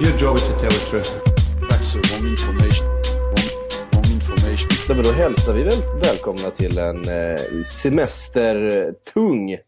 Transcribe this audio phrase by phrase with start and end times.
[0.00, 1.10] Your job is to tell the truth.
[1.68, 2.86] That's the wrong information.
[2.86, 3.50] Wrong,
[3.92, 4.68] wrong information.
[4.88, 5.72] Ja, men då hälsar vi väl
[6.02, 9.50] välkomna till en eh, semestertung.
[9.52, 9.58] Eh,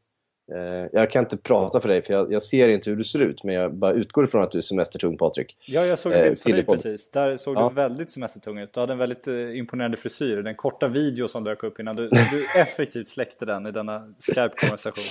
[0.92, 3.44] jag kan inte prata för dig för jag, jag ser inte hur du ser ut
[3.44, 5.56] men jag bara utgår ifrån att du är semestertung Patrik.
[5.66, 7.10] Ja, jag såg Eh, en bild på dig precis.
[7.10, 7.68] Där såg Ja.
[7.68, 8.72] du väldigt semestertung ut.
[8.74, 10.36] Du hade en väldigt eh, imponerande frisyr.
[10.42, 15.04] Den korta video som dök upp innan du, du effektivt släckte den i denna Skype-konversation.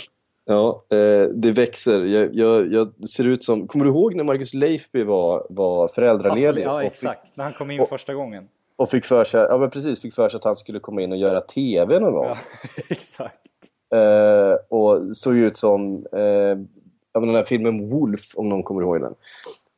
[0.50, 2.04] Ja, eh, det växer.
[2.06, 3.68] Jag, jag, jag ser ut som...
[3.68, 6.64] Kommer du ihåg när Marcus Leifby var, var föräldraledig?
[6.64, 7.38] Ja, och, exakt.
[7.38, 8.48] När han kom in och- första gången.
[8.76, 11.12] och fick för sig, ja, men precis, fick för sig att han skulle komma in
[11.12, 12.26] och göra TV någon gång.
[12.26, 12.38] Ja,
[12.90, 13.36] exakt.
[13.94, 16.22] Eh, och såg ut som eh,
[17.14, 19.16] ja, den här filmen Wolf, om någon kommer ihåg den.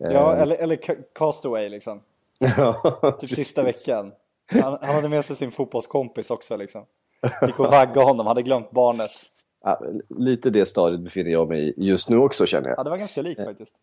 [0.03, 2.01] Eh, Ja, eller, eller Ca- Castaway liksom.
[2.57, 3.35] ja, Typ precis.
[3.37, 4.11] sista veckan.
[4.51, 6.85] Han, han hade med sig sin fotbollskompis också liksom.
[7.47, 9.11] Gick och vaggade honom, hade glömt barnet.
[9.63, 9.81] Ja,
[10.17, 12.79] lite det stadiet befinner jag mig i just nu också känner jag.
[12.79, 13.73] Ja, det var ganska likt faktiskt.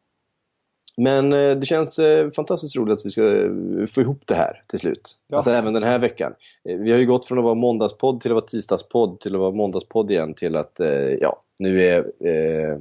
[0.96, 4.62] Men eh, det känns eh, fantastiskt roligt att vi ska eh, få ihop det här
[4.66, 5.16] till slut.
[5.28, 5.36] Ja.
[5.36, 6.34] Alltså även den här veckan.
[6.64, 9.40] Eh, vi har ju gått från att vara måndagspodd till att vara tisdagspodd till att
[9.40, 12.78] vara måndagspodd igen till att, eh, ja, nu är eh,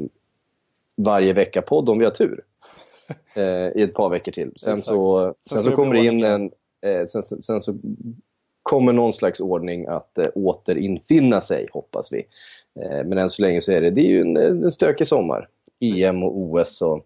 [0.98, 2.42] varje vecka podd om vi har tur.
[3.34, 4.52] Eh, I ett par veckor till.
[4.56, 6.52] Sen så, sen ska så det kommer det in en...
[6.81, 7.73] Eh, sen, sen, sen så
[8.64, 12.23] kommer någon slags ordning att eh, återinfinna sig, hoppas vi.
[12.81, 15.50] Eh, men än så länge så är det, det är ju en, en stökig sommar.
[15.80, 17.06] EM och OS och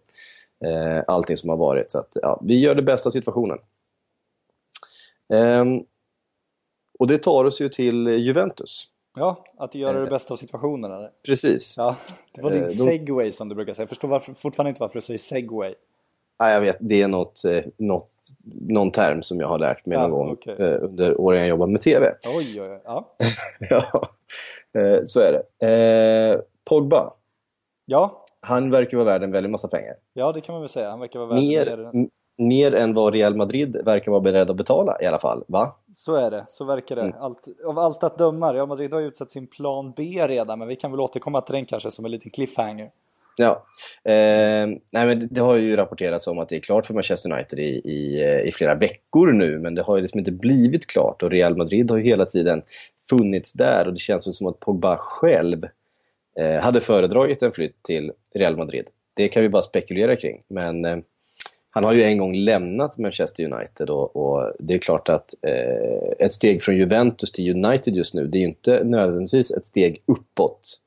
[0.67, 1.91] eh, allting som har varit.
[1.91, 3.57] Så att, ja, vi gör det bästa av situationen.
[5.33, 5.83] Ehm,
[6.99, 8.87] och det tar oss ju till Juventus.
[9.15, 10.03] Ja, att göra Eh.
[10.03, 10.91] det bästa av situationen.
[10.91, 11.11] Eller?
[11.25, 11.75] Precis.
[11.77, 11.95] Ja,
[12.33, 13.83] det var din Eh, segway som du brukar säga.
[13.83, 15.75] Jag förstår varför, fortfarande inte varför du säger segway.
[16.41, 18.09] Ja, jag vet, det är något, eh, något,
[18.69, 20.55] någon term som jag har lärt mig Ja, någon gång okej.
[20.59, 22.13] eh, under åren jag jobbat med TV.
[22.37, 22.81] Oj, oj, oj.
[22.85, 23.15] Ja.
[23.69, 24.09] ja,
[24.81, 25.67] eh, så är det.
[25.67, 27.13] Eh, Pogba,
[27.85, 29.95] ja, han verkar vara värd en väldig massa pengar.
[30.13, 30.89] ja, det kan man väl säga.
[30.89, 32.07] Han verkar vara värd Mer, mer.
[32.37, 35.65] mer än vad Real Madrid verkar vara beredd att betala i alla fall, va?
[35.93, 37.01] Så är det, så verkar det.
[37.01, 37.15] Mm.
[37.19, 40.67] Allt, av allt att döma, Real Madrid har ju utsett sin plan B redan, men
[40.67, 42.91] vi kan väl återkomma till den kanske som en liten cliffhanger.
[43.41, 43.65] Ja.
[44.11, 47.59] Eh, nej, men det- har ju rapporterats om att det är klart för Manchester United
[47.59, 51.23] i, i, eh, i flera veckor nu, men det har ju liksom inte blivit klart
[51.23, 52.61] och Real Madrid har ju hela tiden
[53.09, 55.65] funnits där och det känns som att Pogba själv
[56.39, 58.87] eh, hade föredragit en flytt till Real Madrid.
[59.13, 60.97] Det kan vi bara spekulera kring, men eh,
[61.69, 66.25] han har ju en gång lämnat Manchester United och, och det är klart att eh,
[66.25, 70.03] ett steg från Juventus till United just nu, det är ju inte nödvändigtvis ett steg
[70.05, 70.77] uppåt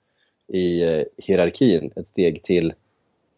[0.49, 2.75] i eh, hierarkin, ett steg till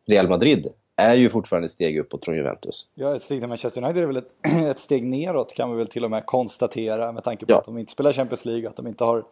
[0.07, 2.87] Real Madrid, är ju fortfarande ett steg uppåt från Juventus.
[2.95, 4.35] Ja, ett steg till Manchester United är väl ett,
[4.71, 7.59] ett steg neråt kan vi väl till och med konstatera med tanke på Ja.
[7.59, 9.25] att de inte spelar Champions League, att de inte har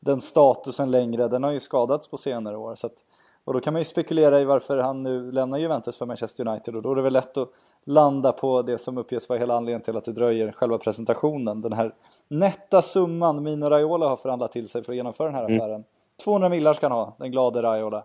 [0.00, 1.28] den statusen längre.
[1.28, 2.74] Den har ju skadats på senare år.
[2.74, 2.94] Så att,
[3.44, 6.76] och då kan man ju spekulera i varför han nu lämnar Juventus för Manchester United
[6.76, 7.48] och då är det väl lätt att
[7.84, 11.60] landa på det som uppges vara hela anledningen till att det dröjer själva presentationen.
[11.60, 11.94] Den här
[12.28, 15.84] nätta summan Mino Raiola har förhandlat till sig för att genomföra den här Mm.
[16.20, 16.24] Affären.
[16.24, 18.04] 200 millar ska han ha, den glade Raiola.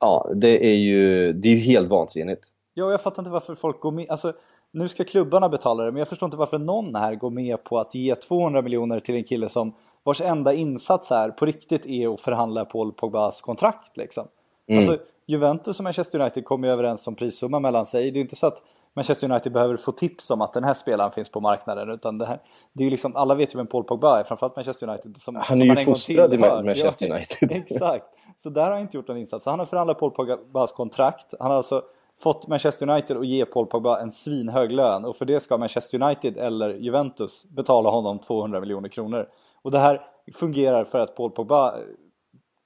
[0.00, 2.48] Ja, det är ju, det är ju helt vansinnigt.
[2.74, 4.10] Ja, jag fattar inte varför folk går med.
[4.10, 4.32] Alltså,
[4.72, 7.78] nu ska klubbarna betala det, men jag förstår inte varför någon här går med på
[7.78, 12.14] att ge 200 miljoner till en kille som vars enda insats här på riktigt är
[12.14, 13.96] att förhandla Paul Pogbas kontrakt.
[13.96, 14.28] Liksom.
[14.72, 18.10] Alltså, Juventus och Manchester United kommer ju överens om prissumma mellan sig.
[18.10, 18.62] Det är inte så att
[18.96, 21.90] Manchester United behöver få tips om att den här spelaren finns på marknaden.
[21.90, 22.40] Utan det här,
[22.72, 25.16] det är ju liksom, alla vet ju vem Paul Pogba är, framförallt Manchester United.
[25.16, 26.38] Som, Han som är ju en gång fostrad i.
[26.38, 27.52] Manchester United.
[27.52, 28.04] Exakt.
[28.36, 29.46] Så där har han inte gjort någon insats.
[29.46, 31.34] Han har förhandlat Paul Pogbas kontrakt.
[31.40, 31.82] Han har alltså
[32.18, 35.04] fått Manchester United att ge Paul Pogba en svinhög lön.
[35.04, 39.28] Och för det ska Manchester United eller Juventus betala honom 200 miljoner kronor.
[39.62, 40.00] Och det här
[40.34, 41.74] fungerar för att Paul Pogba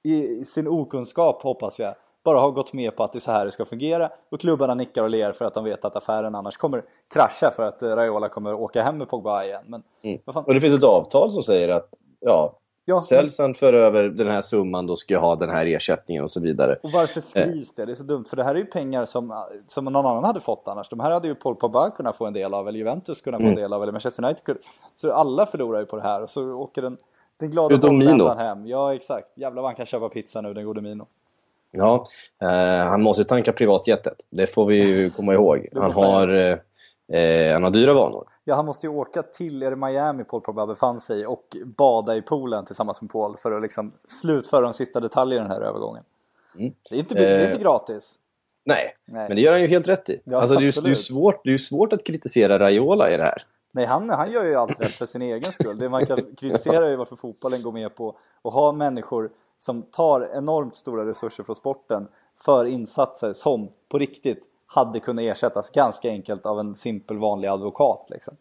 [0.03, 3.45] i sin okunskap hoppas jag bara har gått med på att det är så här
[3.45, 6.57] det ska fungera och klubbarna nickar och ler för att de vet att affären annars
[6.57, 6.83] kommer
[7.13, 9.63] krascha för att eh, Raiola kommer åka hem med Pogba igen.
[9.67, 9.83] Men
[10.33, 10.43] fan?
[10.47, 11.89] Och det finns ett avtal som säger att
[12.19, 15.65] ja, Ja, säljs han för över den här summan då ska jag ha den här
[15.65, 16.77] ersättningen och så vidare.
[16.83, 17.85] Och varför skrivs det?
[17.85, 20.39] Det är så dumt, för det här är ju pengar som, som någon annan hade
[20.39, 20.89] fått annars.
[20.89, 23.47] De här hade ju Paul Pogba kunnat få en del av, eller Juventus kunnat få
[23.47, 24.61] en del av, eller Manchester United kunde.
[24.95, 26.97] Så alla förlorar ju på det här och så åker den,
[27.39, 28.27] den glada Utom Mino.
[28.27, 28.67] hem.
[28.67, 29.27] Ja, exakt.
[29.37, 31.07] Jävlar vad han kan köpa pizza nu, den gode Mino.
[31.71, 32.07] Ja,
[32.41, 34.17] eh, han måste tanka privatjetet.
[34.29, 35.67] Det får vi ju komma ihåg.
[35.75, 38.27] Han har, eh, eh, han har dyra vanor.
[38.43, 42.15] Ja, han måste ju åka till, är det Miami Paul Pogba befann sig och bada
[42.15, 45.67] i poolen tillsammans med Paul för att liksom slutföra de sista detaljerna i den här
[45.67, 46.03] övergången.
[46.59, 46.73] Mm.
[46.89, 48.15] Det, är inte, det är Eh, inte gratis.
[48.63, 49.27] Nej, Nej.
[49.27, 50.21] men det gör han ju helt rätt i.
[50.23, 53.17] Ja, alltså, det, är ju, det, är svårt, det är svårt att kritisera Raiola i
[53.17, 53.43] det här.
[53.71, 55.77] Nej, han, han gör ju allt rätt för sin egen skull.
[55.77, 60.29] Det man kan kritisera är varför fotbollen går med på att ha människor som tar
[60.33, 62.07] enormt stora resurser från sporten
[62.37, 68.07] för insatser som på riktigt hade kunnat ersättas ganska enkelt av en simpel vanlig advokat.
[68.09, 68.33] Liksom.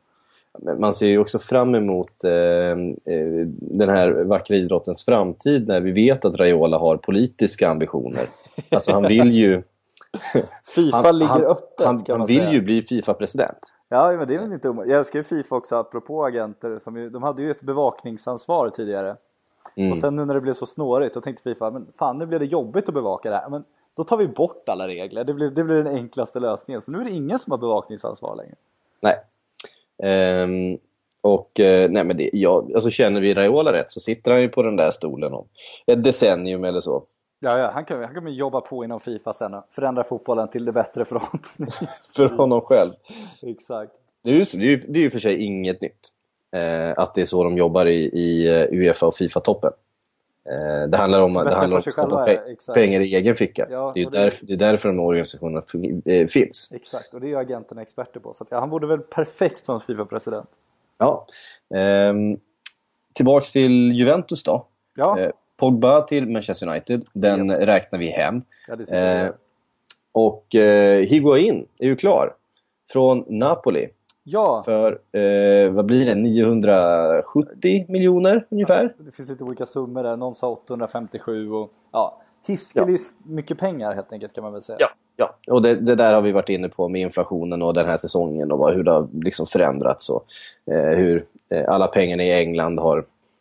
[0.79, 5.93] Man ser ju också fram emot eh, eh, den här vackra idrottens framtid när vi
[5.93, 8.23] vet att Raiola har politiska ambitioner.
[8.71, 9.62] Alltså han vill ju...
[10.75, 12.53] Fifa Han, ligger han, öppet han, kan han man vill säga.
[12.53, 13.73] ju bli Fifa-president.
[13.92, 14.92] Ja, men det är väl inte omöjligt.
[14.92, 16.78] Jag älskar ju Fifa också, apropå agenter.
[16.78, 19.16] Som ju, de hade ju ett bevakningsansvar tidigare.
[19.75, 19.92] Mm.
[19.92, 22.38] Och sen nu när det blev så snårigt, då tänkte Fifa, men fan nu blir
[22.38, 23.48] det jobbigt att bevaka det här.
[23.48, 23.64] Men
[23.96, 25.25] då tar vi bort alla regler.
[25.25, 26.82] Det blir, det blir den enklaste lösningen.
[26.82, 28.54] Så nu är det ingen som har bevakningsansvar längre.
[29.00, 29.16] Nej.
[30.02, 30.78] Ehm,
[31.20, 34.48] och eh, nej men det, ja, alltså känner vi Raiola rätt så sitter han ju
[34.48, 35.46] på den där stolen om
[35.86, 37.02] ett decennium eller så.
[37.42, 40.64] Ja, ja, han kan han kommer jobba på inom Fifa sen och förändra fotbollen till
[40.64, 42.12] det bättre förhoppningsvis.
[42.16, 42.90] För honom själv.
[43.42, 43.92] Exakt.
[44.22, 46.08] Det är ju, det är ju, det är ju för sig inget nytt.
[46.52, 49.72] Eh, att det är så de jobbar i, i eh, Uefa och Fifa-toppen.
[50.44, 52.75] Eh, det handlar om, det handlar om för att stoppa pe- exakt.
[52.75, 53.66] pengar i egen ficka.
[53.70, 55.62] Ja, det, är det- därför, det är därför de organisationerna
[56.04, 56.72] eh, finns.
[56.75, 58.32] Exakt, och det är agenterna experter på.
[58.32, 60.48] Så att, ja, han borde väl perfekt som Fifa-president.
[60.98, 61.26] Ja.
[61.75, 62.38] Ehm,
[63.12, 64.66] tillbaks till Juventus då.
[64.96, 67.04] Ja, Eh, Pogba till Manchester United.
[67.12, 68.42] Den räknar vi hem.
[68.68, 68.96] ja.
[68.96, 69.30] Eh,
[70.12, 72.34] och eh, Higuain är ju klar.
[72.92, 73.88] Från Napoli.
[74.24, 78.94] Ja, För, eh, vad blir det, 970 miljoner ungefär?
[78.98, 80.16] det finns lite olika summor där.
[80.16, 84.78] Någon sa 857 och ja, hiskeligt mycket pengar helt enkelt kan man väl säga.
[84.80, 85.54] Ja, ja.
[85.54, 88.52] och det, det där har vi varit inne på med inflationen och den här säsongen
[88.52, 90.24] och hur det har liksom förändrats och
[90.74, 92.98] eh, hur eh, alla pengarna i England har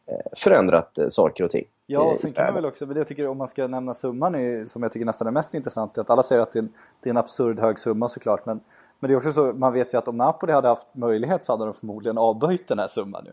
[0.08, 1.66] eh, förändrat eh, saker och ting.
[1.92, 2.56] Ja, eh, och i sen kan man världen.
[2.64, 5.28] väl också, men jag tycker om man ska nämna summan är, som jag tycker nästan
[5.28, 6.70] är mest intressant, är att alla säger att det är en,
[7.04, 8.60] det är en absurd hög summa såklart, men,
[9.00, 11.54] men det är också så, man vet ju att om Napoli hade haft möjlighet så
[11.54, 13.32] hade de förmodligen avböjt den här summan nu.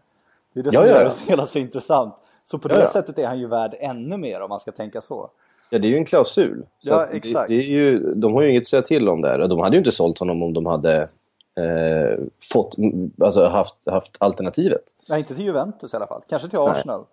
[0.53, 2.15] Det är det som Ja, gör det så hela så intressant.
[2.45, 2.87] Så på det ja.
[2.89, 5.31] sättet är han ju värd ännu mer om man ska tänka så.
[5.71, 6.67] Ja, det är ju en klausul.
[6.79, 7.49] Så Ja, att det, exakt.
[7.49, 9.39] det är ju, de har ju inget att säga till om där.
[9.41, 11.03] Och de hade ju inte sålt honom om de hade
[11.57, 12.77] eh, fått,
[13.21, 14.83] alltså haft, haft alternativet.
[15.09, 16.23] Nej, inte till Juventus i alla fall.
[16.29, 17.05] Kanske till Arsenal.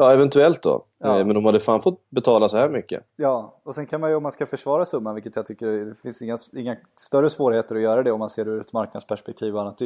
[0.00, 0.84] Ja, eventuellt då.
[0.98, 1.18] Ja.
[1.18, 3.04] Eh, Men de hade fan fått betala så här mycket.
[3.16, 5.94] Ja, och sen kan man ju om man ska försvara summan, vilket jag tycker det
[5.94, 9.54] finns inga, inga större svårigheter att göra det om man ser det ur ett marknadsperspektiv
[9.54, 9.80] och annat.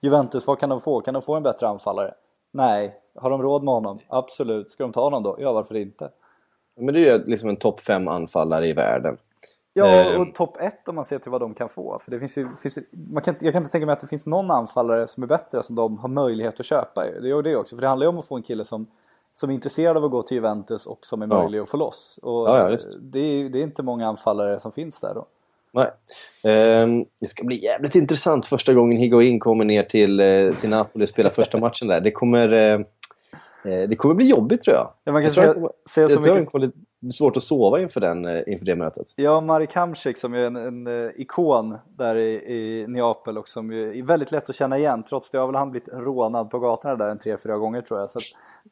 [0.00, 1.00] Juventus, vad kan de få?
[1.00, 2.14] Kan de få en bättre anfallare?
[2.52, 2.94] Nej.
[3.14, 3.98] Har de råd med honom?
[4.08, 4.70] Absolut.
[4.70, 5.36] Ska de ta honom då?
[5.38, 6.10] Ja, varför inte?
[6.80, 9.16] Men det är ju liksom en topp fem anfallare i världen.
[9.72, 10.20] Ja, Ehm.
[10.20, 11.98] och topp ett om man ser till vad de kan få.
[12.04, 12.78] För det finns ju, finns,
[13.12, 15.62] man kan, jag kan inte tänka mig att det finns någon anfallare som är bättre
[15.62, 17.04] som de har möjlighet att köpa.
[17.20, 18.86] Det gör det också, för det handlar ju om att få en kille som,
[19.36, 21.42] som är intresserad av att gå till Juventus och som är Ja.
[21.42, 22.18] möjlig att få loss.
[22.22, 22.98] Och Ja, ja, visst.
[23.00, 25.26] det, är, det är inte många anfallare som finns där då.
[25.72, 25.90] Nej.
[26.44, 31.04] Ehm, det ska bli jävligt intressant första gången Higuain kommer ner till, eh, till Napoli
[31.04, 32.00] och spelar första matchen där.
[32.00, 32.80] Det kommer, eh,
[33.72, 34.90] eh, det kommer bli jobbigt tror jag.
[35.04, 36.10] Ja, man kan jag tror att det kommer- säga jag
[36.52, 36.74] så mycket.
[37.10, 39.12] Svårt att sova inför, den, eh, inför det mötet.
[39.16, 43.70] Ja, Marek Hamsik som är en, en eh, ikon där i, i Neapel och som
[43.70, 45.02] är väldigt lätt att känna igen.
[45.02, 48.00] Trots det har väl han blivit rånad på gatorna där en tre, fyra gånger tror
[48.00, 48.10] jag.
[48.10, 48.18] Så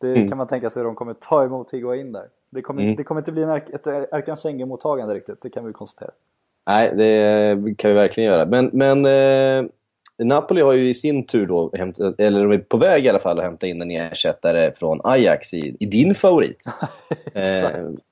[0.00, 2.26] det kan man tänka sig att de kommer ta emot Higuain där.
[2.50, 2.96] Det kommer, Mm.
[2.96, 6.10] det kommer inte bli en, ett Erkan Senge-mottagande riktigt, det kan vi konstatera.
[6.66, 8.46] Nej, det kan vi verkligen göra.
[8.46, 9.70] Men, men eh,
[10.18, 13.18] Napoli har ju i sin tur då hämtat, eller de är på väg i alla
[13.18, 16.64] fall att hämta in en ersättare från Ajax i, i din favorit.
[17.32, 17.70] eh,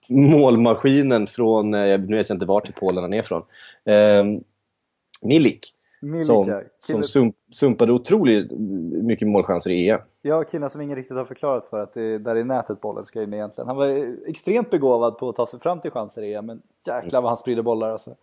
[0.09, 3.42] målmaskinen från, eh, nu vet jag inte vart i Polen han är från.
[3.85, 4.25] Eh,
[5.23, 5.75] Milik.
[6.00, 6.61] Milik, Som, ja.
[6.78, 8.52] som sump, sumpade otroligt
[9.02, 10.00] mycket målchanser i EM.
[10.23, 13.04] Ja, killen som ingen riktigt har förklarat för att det är där i nätet bollen
[13.04, 13.68] ska in egentligen.
[13.68, 17.21] Han var extremt begåvad på att ta sig fram till chanser i EM, men jäklar
[17.21, 18.14] vad han sprider bollar alltså.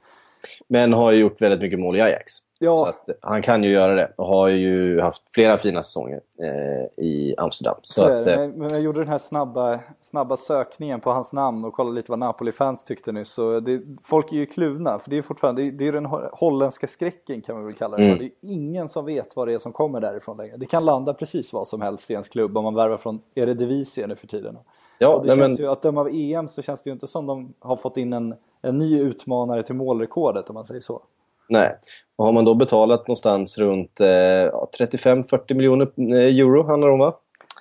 [0.67, 2.43] Men har ju gjort väldigt mycket mål i Ajax.
[2.61, 2.77] Ja.
[2.77, 4.11] Så att han kan ju göra det.
[4.15, 7.75] Och har ju haft flera fina säsonger eh, i Amsterdam.
[7.81, 11.65] Så, Så att, eh, Men, jag gjorde den här snabba, snabba sökningen på hans namn
[11.65, 13.29] och kollade lite vad Napoli-fans tyckte nyss.
[13.33, 16.07] Så det, folk är ju kluvna, för det är fortfarande det är, det är den
[16.07, 18.11] ho- holländska skräcken kan man väl kalla det för.
[18.11, 18.19] Mm.
[18.19, 20.57] Det är ingen som vet vad det är som kommer därifrån längre.
[20.57, 24.07] Det kan landa precis vad som helst i ens klubb om man värvar från Eredivisie
[24.07, 24.57] nu för tiden.
[24.97, 26.93] ja, och det nej, känns men, ju, att döma av EM så känns det ju
[26.93, 30.81] inte som de har fått in en, en ny utmanare till målrekordet om man säger
[30.81, 31.01] så.
[31.49, 31.77] Nej.
[32.15, 36.93] Och har man då betalat någonstans runt eh, ja, 35-40 miljoner eh, euro handlar det
[36.93, 37.15] om va?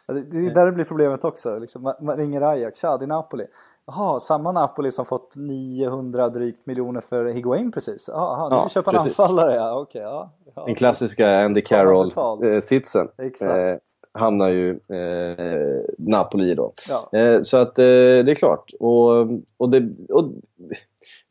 [0.07, 1.59] Det, är där det blir problemet också.
[1.59, 3.45] Liksom, man, ringer Ajax, ja det är Napoli.
[3.87, 8.09] Jaha, samma Napoli som fått 900 drygt miljoner för Higuain precis.
[8.09, 10.03] Jaha, nu Ja, köpa en anfallare, ja okej.
[10.03, 10.65] ja, ja.
[10.65, 11.61] Den klassiska Andy?
[11.61, 13.09] Carroll-sitsen.
[13.19, 13.83] Exakt.
[14.19, 16.73] hamnar ju eh, Napoli då.
[16.89, 17.19] Ja.
[17.19, 18.71] Eh, så att eh, det är klart.
[18.81, 19.11] Och,
[19.57, 20.33] och, det, och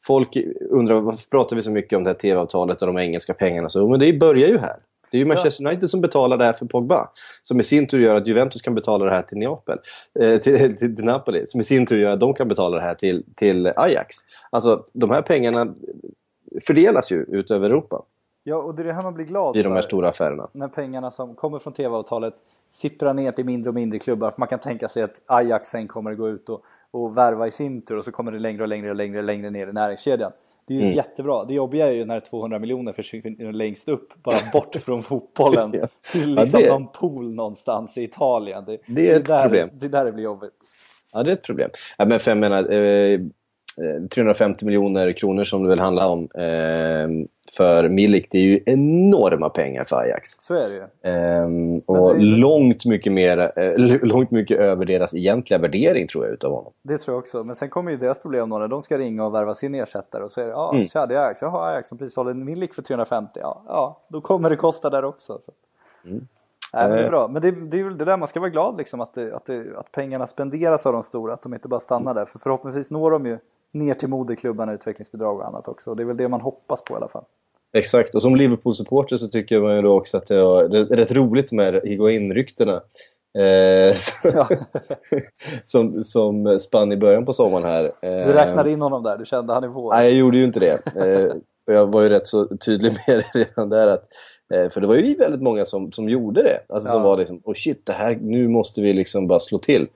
[0.07, 0.37] folk
[0.69, 3.69] undrar varför pratar vi så mycket om det här tv-avtalet och de engelska pengarna.
[3.69, 4.75] Så, men det börjar ju här.
[5.11, 7.09] Det är ju Manchester United som betalar det här för Pogba.
[7.43, 9.77] Som i sin tur gör att Juventus kan betala det här till Neapel.
[10.19, 11.45] Eh, till, till, till Napoli.
[11.45, 14.15] Som i sin tur gör att de kan betala det här till, till Ajax.
[14.49, 15.75] Alltså de här pengarna
[16.61, 18.03] fördelas ju ut över Europa
[18.47, 19.87] ja, och det är det här man blir glad i de här för.
[19.87, 20.47] stora affärerna.
[20.51, 22.33] När pengarna som kommer från tv-avtalet
[22.71, 24.31] sipprar ner till mindre och mindre klubbar.
[24.31, 26.61] För man kan tänka sig att Ajax sen kommer att gå ut och,
[26.93, 29.23] och värva i sin tur och så kommer det längre och längre och längre, och
[29.23, 30.31] längre ner i näringskedjan.
[30.67, 30.95] Det är ju Mm.
[30.95, 31.45] jättebra.
[31.45, 35.87] Det jobbiga är ju när 200 miljoner försvinner längst upp, bara bort från fotbollen Ja.
[36.11, 38.65] till Ja, liksom det- någon pool någonstans i Italien.
[38.65, 39.69] Det, Det är ett där, problem.
[39.73, 40.57] Det är där det blir jobbigt.
[41.13, 41.69] Ja, det är ett problem.
[41.97, 43.19] Ja, men för jag menar, eh,
[44.09, 49.49] 350 miljoner kronor som det väl handlar om eh, för Milik, det är ju enorma
[49.49, 50.29] pengar för Ajax.
[50.39, 51.11] Så är det ju.
[51.11, 56.25] Eh, och det ju- långt mycket mer, eh, långt mycket över deras egentliga värdering tror
[56.25, 56.73] jag utav honom.
[56.83, 57.43] Det tror jag också.
[57.43, 60.23] Men sen kommer ju deras problem då när de ska ringa och värva sin ersättare
[60.23, 60.87] och säger ja, Mm.
[60.87, 61.41] tja det är Ajax.
[61.41, 63.39] Jaha, Ajax som precis håller en Milik för 350.
[63.43, 65.39] Ja, ja, då kommer det kosta där också.
[65.41, 65.51] Så.
[66.09, 66.27] Mm.
[66.73, 67.09] Nej, men det är Eh.
[67.09, 67.27] bra.
[67.27, 69.45] Men det, det är väl det där man ska vara glad liksom att, det, att,
[69.45, 71.33] det, att pengarna spenderas av de stora.
[71.33, 72.25] Att de inte bara stannar där.
[72.25, 73.37] För förhoppningsvis når de ju
[73.73, 75.93] ner till moderklubbarna utvecklingsbidrag och annat också.
[75.93, 77.23] Det är väl det man hoppas på i alla fall.
[77.73, 80.85] Exakt, och som Liverpool-supporter så tycker man ju då också att det är det är
[80.97, 82.81] rätt roligt med Higuain-ryktena.
[83.37, 83.95] Eh,
[84.33, 84.47] Ja.
[85.63, 87.89] som, som spann i början på sommaren här.
[88.01, 89.93] Du Eh, räknade in honom där, du kände han är vår.
[89.93, 90.95] Nej, jag gjorde ju inte det.
[90.95, 91.35] Eh,
[91.67, 93.87] och jag var ju rätt så tydlig med det redan där.
[93.87, 94.03] Att,
[94.53, 96.59] eh, för det var ju väldigt många som, som gjorde det.
[96.69, 97.07] Alltså som Ja.
[97.07, 99.87] var liksom, oh shit, det här, nu måste vi liksom bara slå till.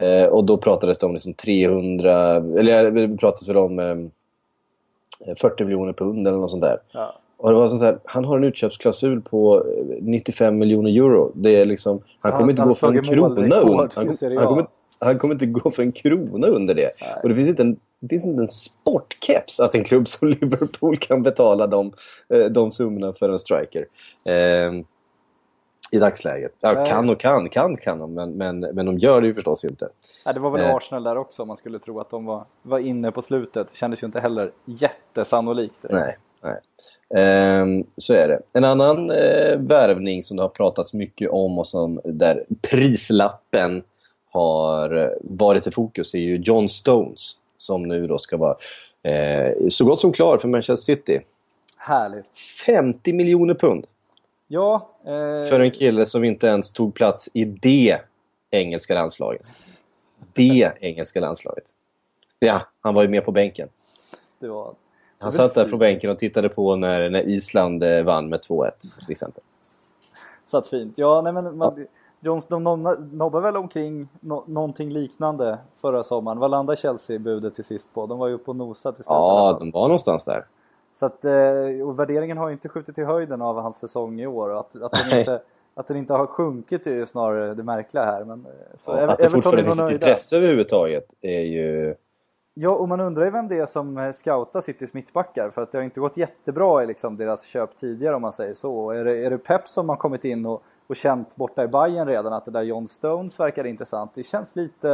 [0.00, 5.64] Eh, och då pratades det om liksom 300, eller det pratades väl om eh, 40
[5.64, 6.78] miljoner pund eller något sånt där.
[6.92, 7.14] Ja.
[7.36, 11.32] Och det var så här, han har en utköpsklausul på eh, 95 miljoner euro.
[11.34, 13.88] Det är liksom, han Han- kommer inte han gå för en krona under.
[14.38, 14.66] Han, kommer,
[15.00, 16.90] han kommer inte gå för en krona under det.
[17.22, 20.96] Och det finns inte en, det finns inte en sportkeps att en klubb som Liverpool
[20.96, 21.92] kan betala de,
[22.28, 23.86] eh, de summorna för en striker.
[24.28, 24.72] Eh,
[25.94, 26.52] I dagsläget.
[26.60, 29.64] Ja, kan och kan, kan kan de, men, men, men de gör det ju förstås
[29.64, 29.88] inte.
[30.24, 30.74] Nej, det var väl Eh.
[30.74, 33.68] Arsenal där också om man skulle tro att de var, var inne på slutet.
[33.68, 35.78] Det kändes ju inte heller jättesannolikt.
[35.90, 36.60] Nej, nej.
[37.14, 38.40] Ehm, så är det.
[38.52, 43.82] En annan eh, värvning som det har pratats mycket om och som där prislappen
[44.30, 48.56] har eh, varit i fokus är ju John Stones som nu då ska vara
[49.02, 51.20] eh, så gott som klar för Manchester City.
[51.76, 52.26] Härligt.
[52.66, 53.86] 50 miljoner pund
[54.52, 57.98] Ja, eh, för en kille som inte ens tog plats i det
[58.50, 59.46] engelska landslaget.
[60.32, 61.64] Det engelska landslaget.
[62.38, 63.68] Ja, han var ju med på bänken.
[64.38, 64.74] det var...
[65.18, 68.70] Han satt där på bänken och tittade på när, när Island eh, vann med 2-1
[69.04, 69.42] till exempel.
[70.44, 70.98] Satt fint.
[70.98, 71.86] Ja, nej men man,
[72.20, 72.64] Jones, de
[73.12, 76.38] nobbar väl omkring no, någonting liknande förra sommaren.
[76.38, 78.06] Vad landade Chelsea-budet till sist på?
[78.06, 79.10] De var ju och nosade till slut.
[79.10, 80.44] Ja, de var någonstans där.
[80.92, 81.32] Så att, eh,
[81.86, 84.48] och värderingen har ju inte skjutit i höjden av hans säsong i år.
[84.50, 85.42] Och att, att, den, inte,
[85.74, 88.24] att den inte har sjunkit är ju snarare det märkliga här.
[88.24, 91.94] Men, eh, så Ja, att det fortfarande finns ett intresse överhuvudtaget är ju...
[92.54, 95.50] Ja, och man undrar ju vem det är som eh, scoutar Citys mittbackar.
[95.50, 98.54] För att det har inte gått jättebra i liksom deras köp tidigare om man säger
[98.54, 98.90] så.
[98.90, 102.08] Är det, är det Pep som har kommit in och, och känt borta i Bayern
[102.08, 104.14] redan att det där John Stones verkar intressant?
[104.14, 104.90] Det känns lite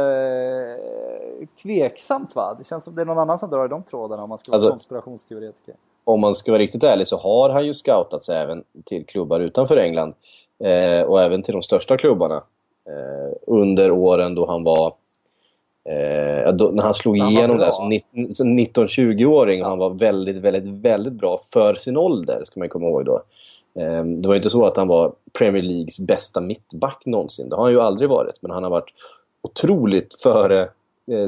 [1.39, 2.55] eh, tveksamt va?
[2.57, 4.51] Det känns som det är någon annan som drar i de trådarna om man ska
[4.51, 5.75] vara Alltså- konspirationsteoretiker.
[6.03, 9.77] Om man ska vara riktigt ärlig så har han ju scoutats även till klubbar utanför
[9.77, 10.13] England.
[10.63, 12.43] Eh, och även till de största klubbarna.
[12.89, 14.93] Eh, under åren då han var...
[15.89, 19.63] Eh, då, när han slog Han igenom där som nitt- som 19-20-åring.
[19.63, 23.21] Han var väldigt, väldigt, väldigt bra för sin ålder, ska man komma ihåg då.
[23.79, 27.49] Eh, det var ju inte så att han var Premier Leagues bästa mittback någonsin.
[27.49, 28.41] Det har han ju aldrig varit.
[28.41, 28.93] Men han har varit
[29.41, 30.69] otroligt före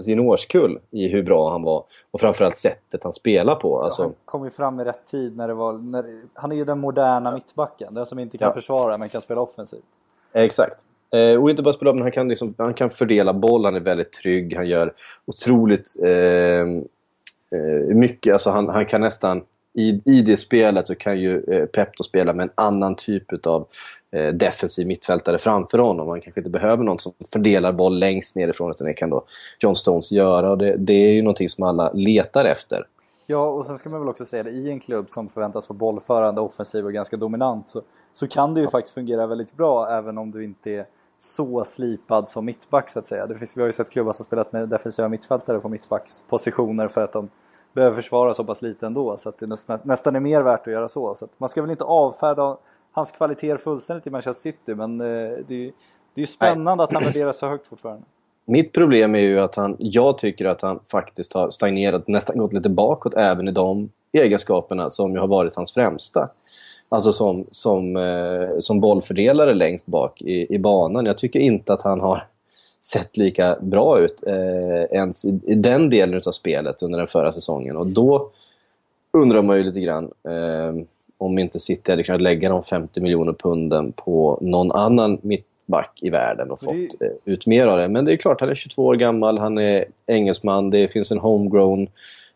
[0.04, 1.84] sin årskull i hur bra han var.
[2.12, 3.82] Och framförallt sättet han spelar på.
[3.84, 5.74] Alltså, Han kom ju fram i rätt tid när det var...
[5.74, 7.94] När, han är ju den moderna mittbacken.
[7.94, 8.54] Den som inte kan Ja.
[8.54, 9.84] försvara men kan spela offensivt.
[10.34, 10.86] Exakt.
[11.14, 13.80] Eh, och inte bara spela, men han kan, liksom, han kan fördela boll, han är
[13.80, 14.94] väldigt trygg, han gör
[15.26, 16.66] otroligt eh, eh,
[17.96, 18.34] mycket.
[18.34, 22.04] Alltså han, han kan nästan, i, i det spelet så kan ju eh, Pep då
[22.04, 23.68] spela med en annan typ av
[24.12, 26.08] eh, defensiv mittfältare framför honom.
[26.08, 29.26] Han kanske inte behöver någon som fördelar boll längst nerifrån, utan det kan då
[29.60, 30.52] John Stones göra.
[30.52, 32.86] Och det, det är ju någonting som alla letar efter.
[33.28, 35.78] Ja, och sen ska man väl också säga det, i en klubb som förväntas vara
[35.78, 37.82] bollförande, offensiv och ganska dominant så,
[38.14, 40.86] så kan det ju faktiskt fungera väldigt bra även om du inte är
[41.20, 43.28] så slipad som mittback så att säga.
[43.28, 47.04] Det finns, vi har ju sett klubbar som spelat med defensiva mittfältare på mittbackspositioner för
[47.04, 47.30] att de
[47.74, 49.18] behöver försvara så pass lite ändå.
[49.18, 51.16] Så att det nästan, nästan är mer värt att göra så.
[51.16, 52.58] så man ska väl inte avfärda
[52.92, 55.06] hans kvaliteter fullständigt i Manchester City men eh,
[55.48, 55.72] det, är, ju-
[56.14, 58.04] det är ju spännande att han värderas så högt fortfarande.
[58.46, 62.54] Mitt problem är ju att han, jag tycker att han faktiskt har stagnerat, nästan gått
[62.54, 66.30] lite bakåt även i de egenskaperna som ju har varit hans främsta.
[66.90, 71.06] Alltså som, som, eh, som bollfördelare längst bak i, i banan.
[71.06, 72.24] Jag tycker inte att han har
[72.82, 77.32] sett lika bra ut eh, ens i, i den delen av spelet under den förra
[77.32, 77.78] säsongen.
[77.78, 78.30] Och då
[79.14, 80.84] undrar man ju lite grann eh,
[81.18, 86.10] om inte City hade kunnat lägga de 50 miljoner punden på någon annan mittback i
[86.10, 87.88] världen och fått eh, ut mer av det.
[87.88, 91.20] Men det är klart, han är 22 år gammal, han är engelsman, det finns en
[91.20, 91.88] homegrown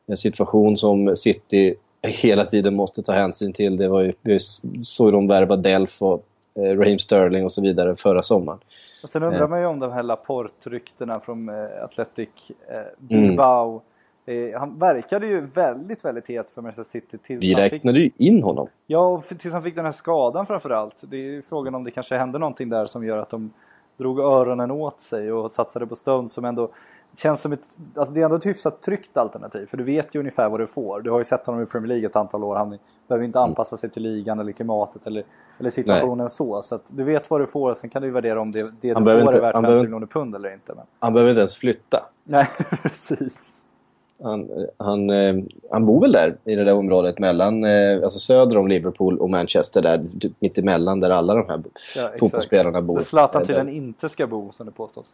[0.08, 1.76] eh, situation som City
[2.08, 3.78] hela tiden måste ta hänsyn till.
[3.78, 4.40] Det var ju, vi
[4.82, 6.26] såg de värva Delf och
[6.60, 8.60] eh, Raheem Sterling och så vidare förra sommaren.
[9.06, 12.30] Och sen undrar man ju om de här Laporte-ryktena från eh, Athletic
[12.68, 13.82] eh, Bilbao.
[14.26, 18.44] Eh, han verkade ju väldigt, väldigt het för Manchester City tills Vi räknade ju in
[18.44, 18.68] honom.
[18.88, 20.96] Ja, och tills han fick den här skadan framförallt.
[21.02, 23.54] Det är ju frågan om det kanske hände någonting där som gör att de
[23.98, 26.70] drog öronen åt sig och satsade på Stones som ändå
[27.18, 27.78] känns som ett...
[27.96, 29.66] Alltså det är ändå ett hyfsat tryggt alternativ.
[29.66, 31.02] För du vet ju ungefär vad du får.
[31.02, 32.56] Du har ju sett honom i Premier League ett antal år.
[32.56, 35.24] Han behöver inte anpassa sig till ligan eller klimatet eller,
[35.60, 36.62] eller situationen så.
[36.62, 37.74] Så att du vet vad du får.
[37.74, 39.68] Sen kan du värdera om det, det du får behöver är inte- värt han 50
[39.68, 40.74] behöver- miljoner pund eller inte.
[40.76, 40.86] Men...
[41.00, 42.04] Han behöver inte ens flytta.
[42.24, 42.48] Nej,
[42.84, 43.62] precis.
[44.24, 45.36] Han, han, eh,
[45.72, 49.30] han bor väl där i det där området mellan, eh, alltså söder om Liverpool och
[49.30, 51.64] Manchester, där, typ mitt emellan där alla de här
[51.96, 52.98] Ja, fotbollsspelarna bor.
[52.98, 55.06] Där Zlatan tydligen inte ska bo som det påstås.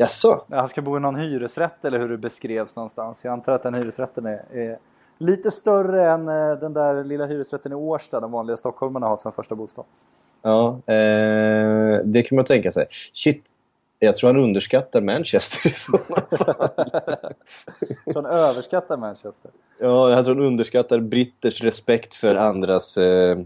[0.00, 0.44] Jaså?
[0.46, 3.24] Ja, Han ska bo i någon hyresrätt eller hur det beskrevs någonstans.
[3.24, 4.78] Jag antar att den hyresrätten är, är
[5.18, 9.32] lite större än eh, den där lilla hyresrätten i Årsta de vanliga stockholmarna har som
[9.32, 9.84] första bostad.
[10.42, 12.86] Ja, eh, det kan man tänka sig.
[13.12, 13.42] Shit,
[13.98, 17.34] jag tror han underskattar Manchester i sådana fall.
[18.04, 19.50] Så han överskattar Manchester.
[19.80, 23.38] Ja, jag tror han underskattar britters respekt för andras eh,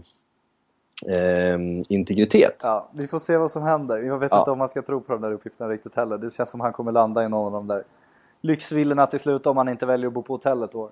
[1.07, 1.59] eh,
[1.89, 2.55] integritet.
[2.63, 3.97] Ja, vi får se vad som händer.
[3.97, 4.39] Jag vet Ja.
[4.39, 6.17] inte om man ska tro på de där uppgifterna riktigt heller.
[6.17, 7.83] Det känns som han kommer landa i någon av de där
[8.41, 10.89] lyxvillorna till slut om han inte väljer att bo på hotell ett år.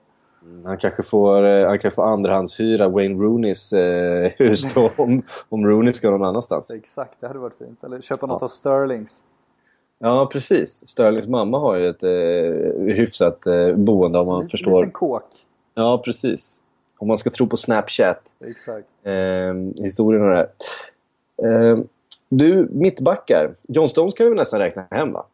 [0.65, 5.65] Han kanske får, eh, han kan få andrahandshyra Wayne Rooneys eh, hus då, om, om
[5.67, 6.71] Rooney ska någon annanstans.
[6.71, 7.84] Exakt, det hade varit fint.
[7.84, 8.45] Eller köpa något Ja.
[8.45, 9.23] av Sterlings.
[9.99, 10.88] Ja, precis.
[10.88, 14.80] Sterlings mamma har ju ett eh, hyfsat eh, boende om man Lite- förstår.
[14.80, 15.23] Liten kåk.
[15.75, 16.62] Ja, precis.
[17.01, 18.35] Om man ska tro på Snapchat.
[18.39, 18.87] Exakt.
[19.03, 19.13] Eh,
[19.83, 21.71] historien och det här.
[21.71, 21.79] Eh,
[22.29, 23.55] du, mittbackar.
[23.67, 25.25] John Stones kan vi nästan räkna hem, va?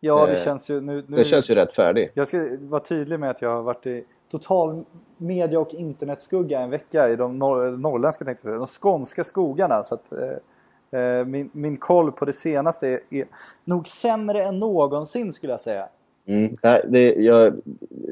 [0.00, 0.80] Ja, det Eh, känns ju...
[0.80, 1.16] Nu, nu...
[1.16, 2.10] Det känns ju rätt färdig.
[2.14, 4.84] Jag ska vara tydlig med att jag har varit i total
[5.16, 9.84] media och internetskugga en vecka i de norr, norrländska, tänkte jag säga, de skånska skogarna.
[9.84, 13.26] Så att, eh, eh, min, min koll på det senaste är, är
[13.64, 15.88] nog sämre än någonsin skulle jag säga.
[16.26, 16.54] Mm.
[16.92, 17.60] Det, jag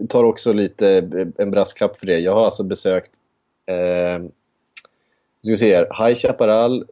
[0.08, 0.88] tar också lite
[1.38, 2.18] en brasklapp för det.
[2.18, 3.10] Jag har alltså besökt
[3.66, 4.24] eh,
[5.42, 6.84] ska vi se här, High Chaparral,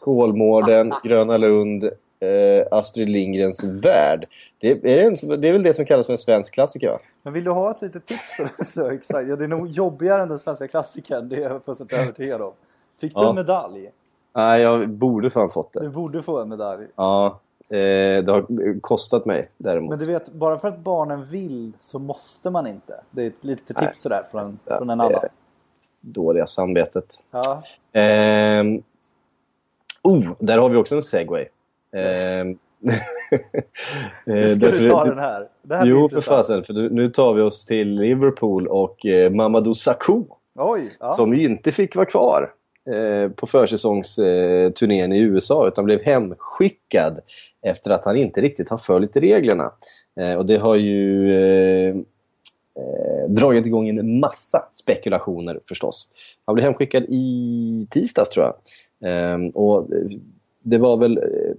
[0.00, 4.26] Kolmården, Gröna Lund, eh, Astrid Lindgrens Värld.
[4.58, 6.98] Det är, en, det är väl det som kallas för en svensk klassiker, va?
[7.22, 8.40] Men vill du ha ett litet tips?
[8.74, 9.28] så, exakt.
[9.28, 12.52] Ja, det är nog jobbigare än den svenska klassikern, det är jag fullständigt övertygad om.
[13.00, 13.28] Fick du Ja.
[13.30, 13.90] en medalj?
[14.36, 15.88] Nej, jag borde fan fått Du det.
[15.88, 16.86] borde få en medalj.
[16.96, 19.90] Ja, det har kostat mig däremot.
[19.90, 23.00] Men du vet, bara för att barnen vill så måste man inte.
[23.10, 23.88] Det är ett litet Nej.
[23.88, 25.20] tips sådär från, Ja, från en annan.
[26.00, 27.06] Dåliga samvetet.
[27.30, 28.82] Ja, Ehm,
[30.02, 31.44] oh, där har vi också en segway.
[31.92, 32.58] Ehm,
[34.26, 35.48] nu eh, ska därför- du ta den här.
[35.62, 36.64] Det här Jo, för fasen.
[36.64, 40.24] För nu- nu tar vi oss till Liverpool och eh, Mamadou Sakho.
[40.54, 40.96] Oj!
[41.00, 41.12] Ja.
[41.12, 42.52] Som ju inte fick vara kvar
[42.94, 47.20] eh, på försäsongsturnén eh, turnén i USA utan blev hemskickad
[47.64, 49.72] efter att han inte riktigt har följt reglerna.
[50.20, 51.96] Eh, och det har ju eh,
[52.78, 56.08] eh, dragit igång en massa spekulationer förstås.
[56.44, 58.54] Han blev hemskickad i tisdags tror jag.
[59.10, 59.88] Eh, och
[60.62, 61.54] det var väl eh,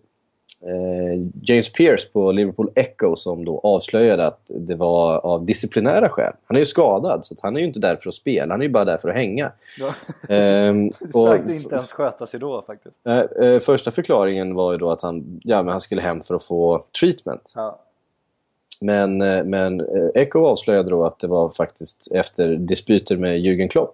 [1.42, 6.34] James Pierce på Liverpool Echo som då avslöjade att det var av disciplinära skäl.
[6.46, 8.66] Han är ju skadad så han är ju inte där för att spela, han är
[8.66, 9.52] ju bara där för att hänga.
[9.80, 9.94] Ja.
[10.36, 13.08] Ehm, Starkt och att inte ens sköta sig då faktiskt.
[13.08, 16.36] eh, eh, första förklaringen var ju då att han, ja, men han skulle hem för
[16.36, 17.54] att få treatment.
[17.56, 17.80] Ja.
[18.82, 23.68] Men, eh, men eh, Echo avslöjade då att det var faktiskt efter dispyter med Jürgen
[23.68, 23.94] Klopp.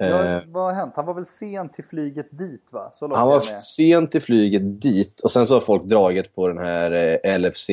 [0.00, 0.92] Eh, Ja, vad har hänt?
[0.96, 2.90] Han var väl sen till flyget dit va?
[2.92, 6.48] Så långt Han var sent i flyget dit och sen så har folk dragit på
[6.48, 7.66] den här eh, LFC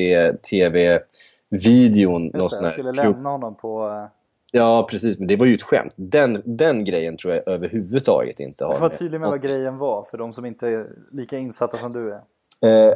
[0.49, 2.23] TV-videon.
[2.23, 3.87] Just någon det, sån jag skulle klubb- lämna honom på...
[3.87, 4.05] eh,
[4.51, 5.19] Ja, precis.
[5.19, 5.93] Men det var ju ett skämt.
[5.95, 10.03] Den, den grejen tror jag överhuvudtaget inte har Jag var tydlig med vad grejen var
[10.03, 12.21] för de som inte är lika insatta som du är.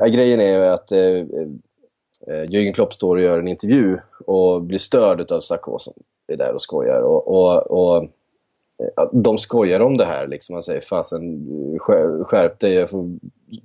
[0.02, 4.62] Eh, grejen är ju att eh, eh, Jürgen Klopp står och gör en intervju och
[4.62, 5.94] blir störd av som
[6.28, 7.02] är där och skojar.
[7.02, 8.10] Och, och, och eh,
[9.12, 10.28] de skojar om det här.
[10.28, 10.54] Liksom.
[10.54, 11.48] Man säger fasen
[11.80, 13.06] skär- skärp dig, jag får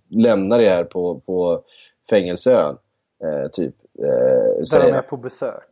[0.08, 1.62] lämna dig här på, på
[2.10, 2.76] fängelseön.
[3.24, 3.74] Eh, typ.
[3.98, 5.68] Eh, Där de är på besök.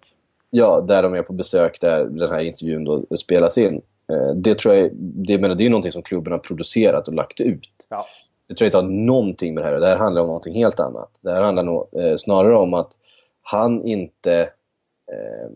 [0.50, 3.83] Ja, där de är på besök, där den här intervjun då spelas in.
[4.12, 7.40] Eh, det tror jag, det, menar, det är någonting som klubben har producerat och lagt
[7.40, 7.87] ut.
[7.90, 8.07] Ja.
[8.48, 10.80] Det tror jag inte har någonting med det här Det här handlar om någonting helt
[10.80, 11.11] annat.
[11.20, 12.92] Det här handlar nog eh, snarare om att
[13.42, 14.40] han inte
[15.12, 15.50] eh,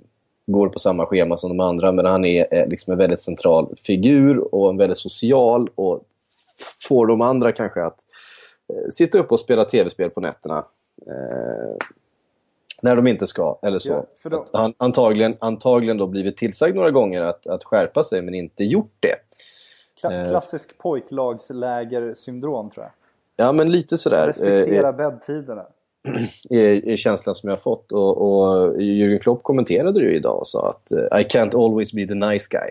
[0.51, 3.75] går på samma schema som de andra, men han är eh, liksom en väldigt central
[3.77, 6.05] figur och en väldigt social och
[6.89, 8.01] får de andra kanske att
[8.73, 10.65] eh, sitta upp och spela tv-spel på nätterna.
[11.07, 11.77] Eh,
[12.83, 14.07] när de inte ska, eller så.
[14.23, 18.65] Ja, han antagligen, antagligen då blivit tillsagd några gånger att, att skärpa sig, men inte
[18.65, 19.15] gjort det.
[20.03, 20.31] Kla- Eh.
[20.31, 22.93] klassisk pojklagslägersyndrom tror jag.
[23.47, 24.27] Ja, men lite sådär.
[24.27, 25.67] Respektera eh, bäddtiderna.
[26.51, 27.93] Är, är känslan som jag har fått.
[27.93, 31.93] Och, och Jürgen Klopp kommenterade det ju idag och sa att eh, I can't always
[31.93, 32.71] be the nice guy.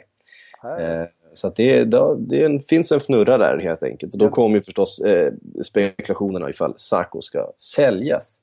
[0.85, 4.13] Eh, så det, det, det är en, finns en fnurra där helt enkelt.
[4.13, 8.41] Och då kommer ju förstås eh, spekulationerna ifall Saco ska säljas.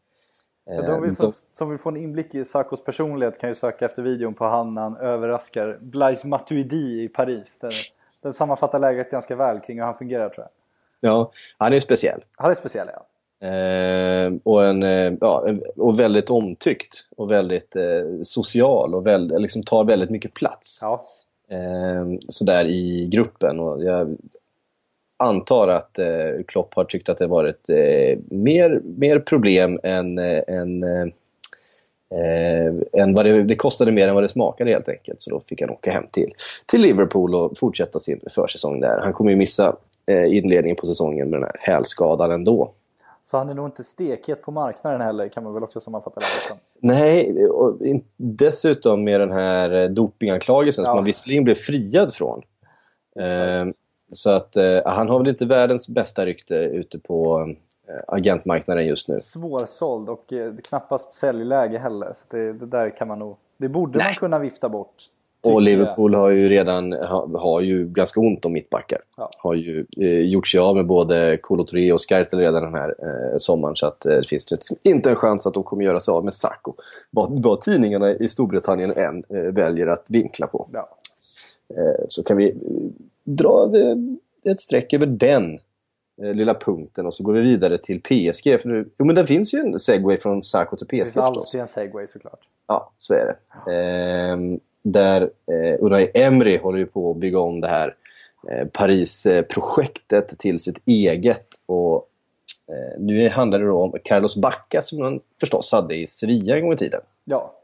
[0.66, 3.84] Ja, vill, Eh, som, som vill få en inblick i Sarkos personlighet kan ju söka
[3.84, 7.58] efter videon på han när han överraskar Blaise Matuidi i Paris.
[7.60, 7.70] Den,
[8.22, 11.10] den sammanfattar läget ganska väl kring hur han fungerar tror jag.
[11.10, 12.24] ja, han är speciell.
[12.36, 13.06] Han är speciell ja.
[13.44, 19.62] Eh, och, en, eh, ja, och väldigt omtyckt och väldigt eh, social och väl, liksom
[19.62, 20.78] tar väldigt mycket plats.
[20.82, 21.06] ja.
[21.50, 23.60] eh, sådär i gruppen.
[23.60, 24.16] Och jag
[25.16, 26.06] antar att eh,
[26.46, 27.68] Klopp har tyckt att det varit
[28.30, 31.08] mer, mer problem än, än, eh,
[32.92, 35.22] än vad det, det kostade mer än vad det smakade helt enkelt.
[35.22, 36.34] Så då fick han åka hem till,
[36.66, 39.00] till Liverpool och fortsätta sin försäsong där.
[39.02, 39.76] Han kommer ju missa
[40.06, 42.72] eh, inledningen på säsongen med den här hälskadan ändå.
[43.26, 46.48] Så han är nog inte stekhet på marknaden heller kan man väl också sammanfatta läget
[46.48, 46.56] som.
[46.80, 47.78] Nej, och
[48.16, 50.90] dessutom med den här eh, dopinganklagelsen Ja.
[50.90, 52.42] som han visserligen blev friad från.
[53.20, 53.66] Eh,
[54.12, 57.40] så att eh, han har väl inte världens bästa rykte ute på
[57.88, 59.18] eh, agentmarknaden just nu.
[59.18, 62.12] Svårsåld och eh, knappast säljläge heller.
[62.14, 63.36] Så det, det där kan man nog...
[63.56, 64.94] Det borde man kunna vifta bort.
[65.52, 65.62] Och.
[65.62, 68.98] Liverpool har ju redan ha, har ju ganska ont om mittbackar.
[69.16, 69.30] Ja.
[69.38, 72.94] Har ju eh, gjort sig av med både Kolo Touré och Skertel redan den här
[72.98, 73.76] eh, sommaren.
[73.76, 76.34] Så att, eh, det finns inte en chans att de kommer göra sig av med
[76.34, 76.74] Sacco.
[77.10, 80.68] Vad, vad tidningarna i Storbritannien än eh, väljer att vinkla på.
[80.72, 80.88] Ja.
[81.76, 82.56] Eh, så kan vi eh,
[83.24, 85.58] dra eh, ett streck över den
[86.16, 88.60] lilla punkten och så går vi vidare till PSG.
[88.60, 91.14] För nu, jo, men det finns ju en segway från Sacco till Det PSG finns
[91.26, 91.36] förstås.
[91.38, 92.40] alltid en segway såklart.
[92.66, 93.72] Ja, så är det.
[93.72, 97.94] Ehm, där eh, Unai Emery håller ju på att bygga om det här
[98.48, 101.46] eh, Paris-projektet till sitt eget.
[101.66, 102.08] Och
[102.68, 106.62] eh, nu handlar det då om Carlos Bacca som han förstås hade i Sevilla en
[106.62, 107.00] gång i tiden.
[107.24, 107.54] Ja.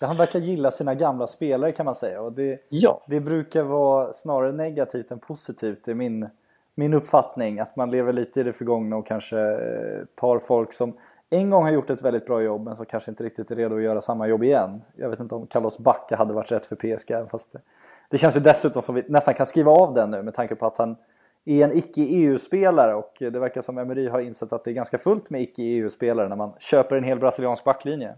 [0.00, 2.20] Han verkar gilla sina gamla spelare kan man säga.
[2.20, 5.88] Och det, Ja, det brukar vara snarare negativt än positivt.
[5.88, 6.28] Är min,
[6.74, 7.60] min uppfattning.
[7.60, 10.92] Att man lever lite i det förgångna och kanske eh, tar folk som
[11.30, 13.76] en gång har gjort ett väldigt bra jobb men som kanske inte riktigt är redo
[13.76, 14.82] att göra samma jobb igen.
[14.96, 17.30] Jag vet inte om Carlos Bacca hade varit rätt för PSG.
[17.30, 17.60] Fast det,
[18.08, 20.66] det känns ju dessutom som vi nästan kan skriva av den nu med tanke på
[20.66, 20.96] att han
[21.44, 25.30] är en icke-EU-spelare och det verkar som Emery har insett att det är ganska fullt
[25.30, 28.14] med icke-EU-spelare när man köper en hel brasiliansk backlinje.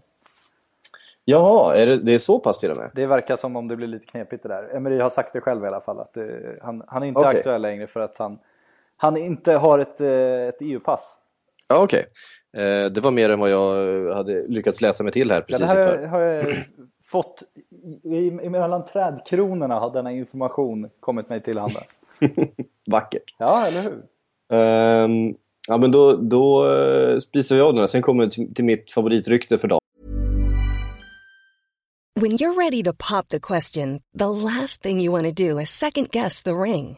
[1.25, 2.91] Jaha, är det, det är så pass till och med?
[2.93, 4.75] Det verkar som om det blir lite knepigt det där.
[4.75, 7.37] Emery har sagt det själv i alla fall att det, han, han är inte Okej.
[7.37, 8.39] aktuell längre för att han,
[8.97, 11.17] han inte har ett, eh, ett EU-pass.
[11.69, 11.99] Ja, okej.
[11.99, 12.05] Eh,
[12.93, 15.77] det var mer än vad jag hade lyckats läsa mig till här Ja, precis det
[15.81, 16.07] här inför.
[16.07, 16.45] har jag
[17.05, 17.43] fått,
[18.03, 21.79] i, i, mellan trädkronorna har denna information kommit mig till handa.
[22.91, 23.23] Vackert.
[23.37, 24.03] Ja, eller hur?
[24.57, 25.35] Ehm,
[25.67, 26.65] ja, men då, då
[27.21, 27.87] spisar vi av den här.
[27.87, 29.81] Sen kommer vi till, till mitt favoritrykte för dagen.
[32.19, 35.69] When you're ready to pop the question, the last thing you want to do is
[35.69, 36.97] second guess the ring.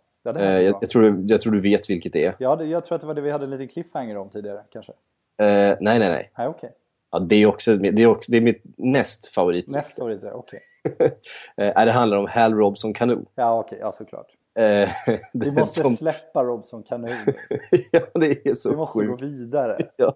[0.23, 2.35] ja det Eh, jag, jag, tror, du- jag tror du vet vilket det är.
[2.37, 4.61] Ja, det, jag tror att det var det vi hade en liten cliffhanger om tidigare
[4.71, 4.91] kanske.
[5.37, 6.31] Eh, nej, nej, nej.
[6.37, 6.71] Nej, okej.
[7.11, 9.67] Ja, det, är också, det, är också, det är mitt näst favorit.
[9.71, 10.59] Nästa favorit, okej.
[11.57, 13.25] eh, det handlar om Hal Robson Canoe.
[13.35, 14.27] Ja, okej, ja såklart.
[14.59, 14.89] Eh,
[15.33, 17.09] Vi måste som- släppa Robson Kanon.
[17.91, 19.21] ja, det är så Vi måste gå sjukt.
[19.23, 19.77] vidare.
[19.95, 20.15] Ja.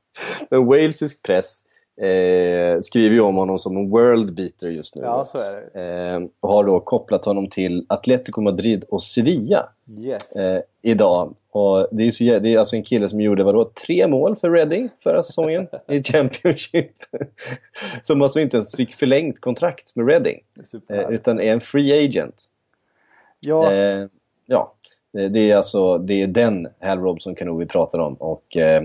[0.50, 1.60] Men walesisk press
[1.98, 5.02] eh, skriver ju om honom som en world beater just nu.
[5.02, 6.14] Ja, så är det.
[6.14, 10.32] Eh, och har då kopplat honom till Atletico Madrid och Sevilla Yes.
[10.36, 11.36] eh, idag.
[11.52, 14.50] Och det, är så, det är alltså en kille som gjorde vadå, tre mål för
[14.50, 16.92] Reading förra säsongen i Championship.
[18.02, 20.40] som alltså inte ens fick förlängt kontrakt med Reading.
[20.90, 22.44] Eh, utan är en free agent.
[23.40, 24.08] Ja, Eh,
[24.46, 24.74] ja,
[25.14, 28.14] det det är alltså det är den Hal Robson Cano vi pratar om.
[28.14, 28.84] Och, eh,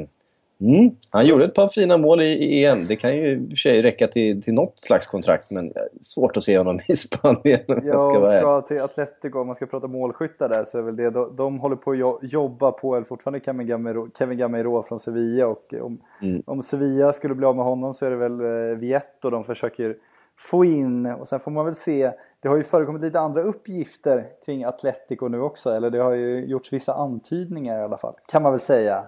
[0.61, 2.87] mm, han gjorde ett par fina mål i, i EM.
[2.88, 6.37] Det kan ju i och för sig räcka till, till något slags kontrakt, men svårt
[6.37, 9.87] att se honom i Spanien Ja, ska vara ska till Atletico, om man ska prata
[9.87, 13.05] målskyttar där så är väl det, de, de håller på att jo- jobba på, eller
[13.07, 16.42] fortfarande Kevin Gamero, Kevin Gamero från Sevilla och om, Mm.
[16.46, 19.96] om Sevilla skulle bli av med honom så är det väl eh, Vietto de försöker
[20.38, 22.11] få in och sen får man väl se,
[22.42, 26.44] det har ju förekommit lite andra uppgifter kring Atletico nu också, eller det har ju
[26.46, 29.05] gjorts vissa antydningar i alla fall, kan man väl säga.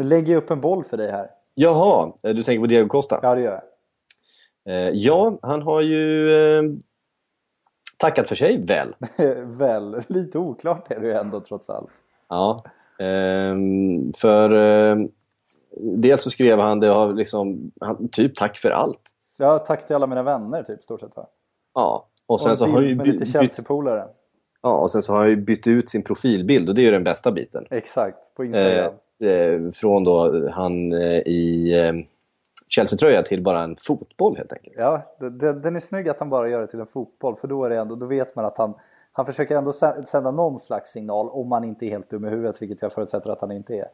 [0.00, 1.30] Nu lägger jag upp en boll för dig här.
[1.54, 3.20] Jaha, eh, du tänker på Diego Costa?
[3.22, 3.62] Ja, det gör
[4.68, 6.62] Eh, ja, han har ju eh,
[7.98, 8.94] tackat för sig väl.
[9.16, 9.34] jag.
[9.44, 11.90] väl, lite oklart är det ju ändå trots allt.
[12.28, 12.64] Ja,
[12.98, 14.50] ehm, för
[15.80, 19.10] dels så skrev han det har liksom, han, typ tack för allt.
[19.36, 21.26] Ja, tack till alla mina vänner typ, stort sett va?
[21.74, 24.08] Ja, och sen och så har ju med lite Chelsea-polare.
[24.62, 26.90] ja, och sen så har han ju bytt ut sin profilbild och det är ju
[26.90, 27.66] den bästa biten.
[27.70, 28.94] Exakt, på Instagram.
[29.20, 31.92] Eh, från då han eh, i eh,
[32.68, 34.74] Chelsea-tröja till bara en fotboll helt enkelt.
[34.78, 37.64] Ja, det, den är snygg att han bara gör det till en fotboll för då,
[37.64, 38.74] är det ändå, då vet man att han,
[39.12, 42.28] han försöker ändå sä- sända någon slags signal om han inte är helt dum i
[42.28, 43.88] huvudet, vilket jag förutsätter att han inte är.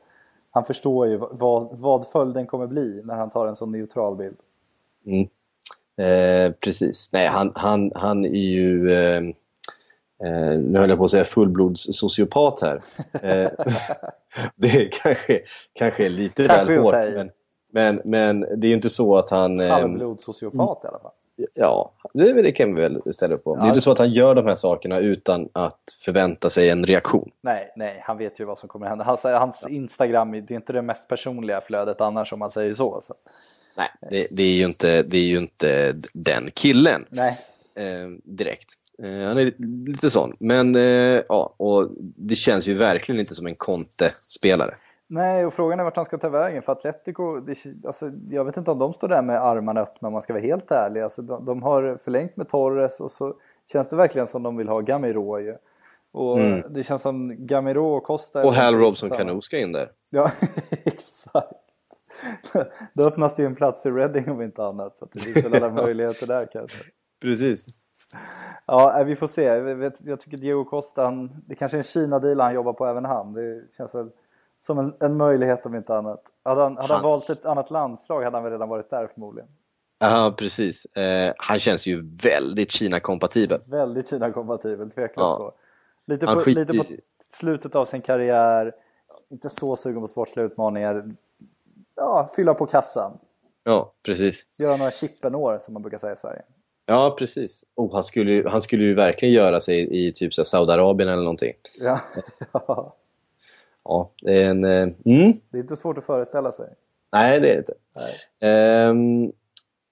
[0.50, 4.36] Han förstår ju vad, vad följden kommer bli när han tar en sån neutral bild.
[5.06, 5.28] Mm.
[5.96, 7.10] Eh, precis.
[7.12, 8.92] Nej, han, han, han är ju...
[8.92, 9.22] Eh,
[10.24, 12.83] eh, nu höll jag på att säga fullblods sociopat här.
[13.22, 13.50] Eh,
[14.57, 15.40] det är kanske,
[15.72, 16.94] kanske är lite Kanske väl hårt.
[16.94, 17.31] Men,
[17.72, 19.61] men, men det är ju inte så att han...
[19.61, 21.12] Eh, Halvblodssociopat i alla fall.
[21.55, 23.55] ja, det, det kan vi väl ställa upp på.
[23.57, 23.68] Det är Ja.
[23.68, 27.31] inte så att han gör de här sakerna utan att förvänta sig en reaktion.
[27.40, 29.05] Nej, nej, han vet ju vad som kommer hända.
[29.05, 33.00] Hans, hans Instagram, det är inte det mest personliga flödet annars om man säger så.
[33.02, 33.14] så.
[33.76, 37.05] Nej, det, det, är ju inte, det är ju inte den killen.
[37.11, 37.38] Nej,
[37.74, 38.68] eh, direkt.
[39.02, 39.54] Eh, han är
[39.87, 40.32] lite, sån.
[40.38, 44.74] Men eh, ja, och det känns ju verkligen inte som en Conte-spelare.
[45.11, 46.62] Nej, och frågan är vart han ska ta vägen.
[46.62, 47.56] För Atletico, det,
[47.87, 50.42] alltså, jag vet inte om de står där med armarna öppna om man ska vara
[50.42, 51.00] helt ärlig.
[51.00, 53.35] Alltså, de, de har förlängt med Torres och så
[53.72, 55.56] känns det verkligen som de vill ha Gamiro ju.
[56.12, 56.72] Och Mm.
[56.72, 58.46] det känns som Gamiro och Costa...
[58.46, 59.11] Och Hal Robson.
[59.11, 59.88] Cano ska in där.
[60.11, 60.30] Ja,
[60.70, 61.52] exakt.
[62.94, 64.96] Då öppnas det ju en plats i Reading om inte annat.
[64.98, 66.76] Så det finns väl alla möjligheter där kanske.
[67.22, 67.66] Precis.
[68.66, 69.42] Ja, eh, vi får se.
[70.05, 73.33] Jag, tycker Diego Costa, han, det kanske är en Kina-deal han jobbar på även han.
[73.33, 74.11] Det känns väl
[74.59, 76.22] som en, en möjlighet om inte annat.
[76.44, 79.48] Hade han, hade han valt ett annat landslag hade han väl redan varit där förmodligen.
[79.98, 80.85] Ja, precis.
[80.85, 83.61] Eh, han känns ju väldigt Kina-kompatibel.
[83.66, 85.37] Väldigt Kina-kompatibel, tveklöst Ja.
[85.37, 85.52] så.
[86.07, 87.02] Lite på, skiter lite på
[87.33, 88.72] slutet av sin karriär,
[89.31, 91.14] inte så sugen på sportsliga utmaningar.
[91.94, 93.18] Ja, fylla på kassan.
[93.64, 94.61] Ja, precis.
[94.61, 96.42] Göra några chippenår som man brukar säga i Sverige.
[96.87, 97.64] Ja, precis.
[97.75, 101.53] Oh, han, skulle, han skulle ju verkligen göra sig i typ så Saudiarabien eller någonting.
[101.81, 102.01] Ja.
[103.85, 104.64] ja, det är en...
[104.64, 105.40] Eh, mm.
[105.51, 106.66] det är inte svårt att föreställa sig.
[107.12, 107.75] Nej, det är det inte.
[108.40, 109.33] Ehm,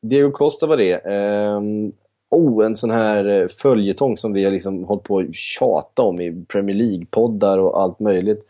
[0.03, 0.93] Diego Costa var det.
[0.93, 1.93] Ehm,
[2.31, 6.21] oh, en sån här eh, följetong som vi har liksom hållit på att tjata om
[6.21, 8.45] i Premier League-poddar och allt möjligt.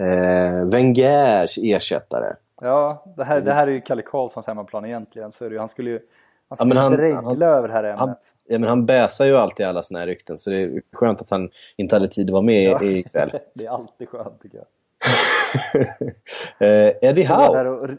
[0.00, 2.26] Eh, Wengers ersättare.
[2.60, 5.32] Ja, det här, det här är ju Kalle Karlssons hemmaplan egentligen.
[5.32, 6.00] Så är det ju, han skulle ju
[6.50, 7.98] han Ja, men han- inte regla han- över det här ämnet.
[8.00, 8.14] Han,
[8.48, 11.30] ja, men han bäsar ju alltid alla såna här rykten så det är skönt att
[11.30, 12.82] han inte hade tid att vara med Ja.
[12.82, 13.30] ikväll.
[13.54, 14.66] Det är alltid skönt tycker jag.
[16.58, 17.56] eh, Eddie Howe.
[17.58, 17.90] där och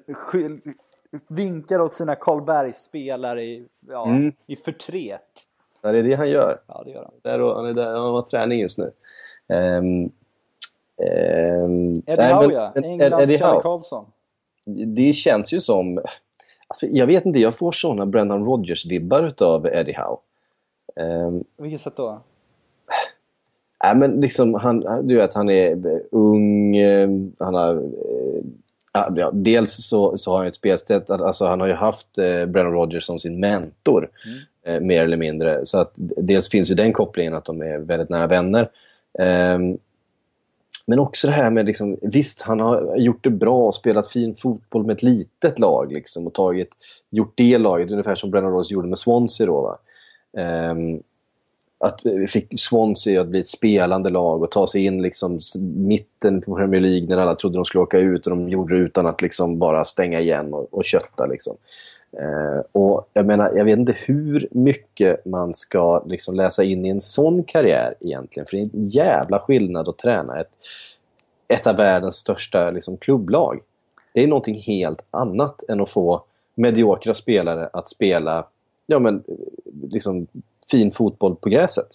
[1.27, 4.31] vinkar åt sina Karlbergsspelare i, ja, Mm.
[4.47, 5.21] i förtret.
[5.81, 6.59] Ja, det är det han gör.
[6.67, 7.13] Ja, det gör han.
[7.21, 8.91] Där och, han är där, han har träning just nu.
[9.47, 10.09] Ehm,
[11.07, 13.61] ehm, Eddie Howe ja, Englands Kalle.
[13.61, 14.05] Karlsson.
[14.95, 16.01] det känns ju som...
[16.71, 20.17] Alltså, jag vet inte, jag får såna Brendan Rodgers-vibbar utav Eddie Howe.
[20.95, 22.21] Um, vilket sätt då?
[23.83, 27.75] nej, men liksom, han, du vet, han är eh, ung, eh, han har...
[27.75, 28.41] eh,
[29.15, 32.73] ja, dels så, så har han ett spelsätt, alltså han har ju haft eh, Brendan
[32.73, 34.09] Rodgers som sin mentor,
[34.65, 35.65] eh, mer eller mindre.
[35.65, 38.69] Så att dels finns ju den kopplingen att de är väldigt nära vänner.
[39.19, 39.77] Ehm,
[40.87, 44.35] men också det här med, liksom, visst han har gjort det bra och spelat fin
[44.35, 46.69] fotboll med ett litet lag liksom, och tagit,
[47.09, 49.47] gjort det laget ungefär som Brennan Rose gjorde med Swansea.
[49.47, 49.77] Då, va?
[50.41, 50.99] Ehm,
[51.83, 55.39] att vi fick Swansea att bli ett spelande lag och ta sig in liksom
[55.75, 58.81] mitten på Premier League när alla trodde de skulle åka ut och de gjorde det
[58.81, 61.25] utan att liksom bara stänga igen och, och kötta.
[61.25, 61.57] Liksom.
[62.17, 66.89] Eh, och jag menar, jag vet inte hur mycket man ska liksom läsa in i
[66.89, 68.47] en sån karriär egentligen.
[68.47, 70.51] För det är en jävla skillnad att träna ett,
[71.47, 73.59] ett av världens största liksom, klubblag.
[74.13, 76.23] Det är någonting helt annat än att få
[76.55, 78.45] mediokra spelare att spela
[78.85, 79.23] ja, men,
[79.83, 80.27] liksom,
[80.71, 81.87] fin fotboll på gräset.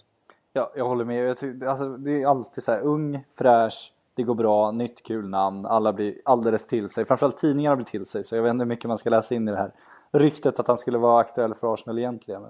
[0.52, 1.24] Ja, jag håller med.
[1.24, 5.28] Jag tycker, alltså, det är alltid så här ung, fräsch, det går bra, nytt kul
[5.28, 7.04] namn, alla blir alldeles till sig.
[7.04, 9.48] Framförallt tidningarna blir till sig, så jag vet inte hur mycket man ska läsa in
[9.48, 9.70] i det här
[10.18, 12.42] ryktet att han skulle vara aktuell för Arsenal egentligen.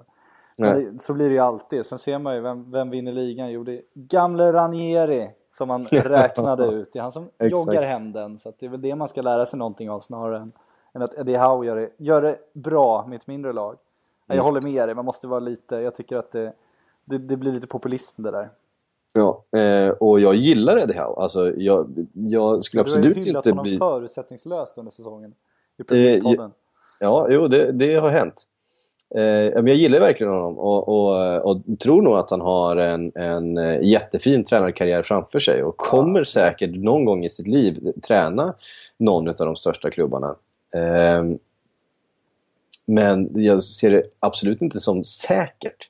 [0.57, 1.85] Men det, så blir det ju alltid.
[1.85, 3.51] Sen ser man ju vem, vem vinner ligan.
[3.51, 6.93] Jo, det är gamle Ranieri som man räknade ut.
[6.93, 8.37] Det är han som joggar hem den.
[8.37, 10.51] Så det är väl det man ska lära sig någonting av snarare än,
[10.93, 13.75] än att Eddie Howe gör det, gör det bra med ett mindre lag.
[14.25, 16.53] Nej, Jag håller med dig, man måste vara lite, jag tycker att det,
[17.05, 18.49] det, det blir lite populism det där.
[19.13, 21.21] Ja, eh, och jag gillar Eddie Howe.
[21.21, 23.77] Alltså, jag, jag skulle du har ju absolut hyllat inte honom bli...
[23.77, 25.33] förutsättningslöst under säsongen.
[25.77, 26.51] I Eh, Premierpodden.
[26.99, 28.43] Ja, jo, det, det har hänt.
[29.15, 33.11] Eh, men jag gillar verkligen honom och, och, och tror nog att han har en,
[33.15, 38.53] en eh, jättefin tränarkarriär framför sig och kommer säkert någon gång i sitt liv träna
[38.97, 40.35] någon av de största klubbarna.
[40.73, 41.23] Eh,
[42.85, 45.89] men jag ser det absolut inte som säkert.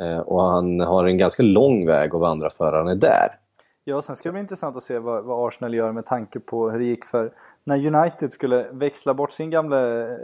[0.00, 3.38] Eh, och han har en ganska lång väg att vandra för han är där.
[3.84, 6.70] Ja, sen ska det bli intressant att se vad, vad Arsenal gör med tanke på
[6.70, 7.32] hur det gick för
[7.64, 10.16] när United skulle växla bort sin gamla eh,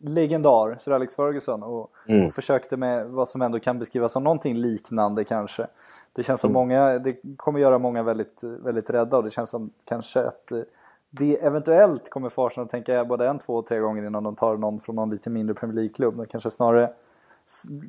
[0.00, 2.26] legendar, Sir Alex Ferguson och, Mm.
[2.26, 5.66] och försökte med vad som ändå kan beskrivas som någonting liknande kanske.
[6.12, 6.48] Det känns Mm.
[6.48, 10.52] som många, det kommer göra många väldigt, väldigt rädda och det känns som kanske att
[10.52, 10.60] eh,
[11.10, 14.36] det eventuellt kommer få Arsenal att tänka både en, två och tre gånger innan de
[14.36, 16.16] tar någon från någon lite mindre Premier League-klubb.
[16.16, 16.90] De kanske snarare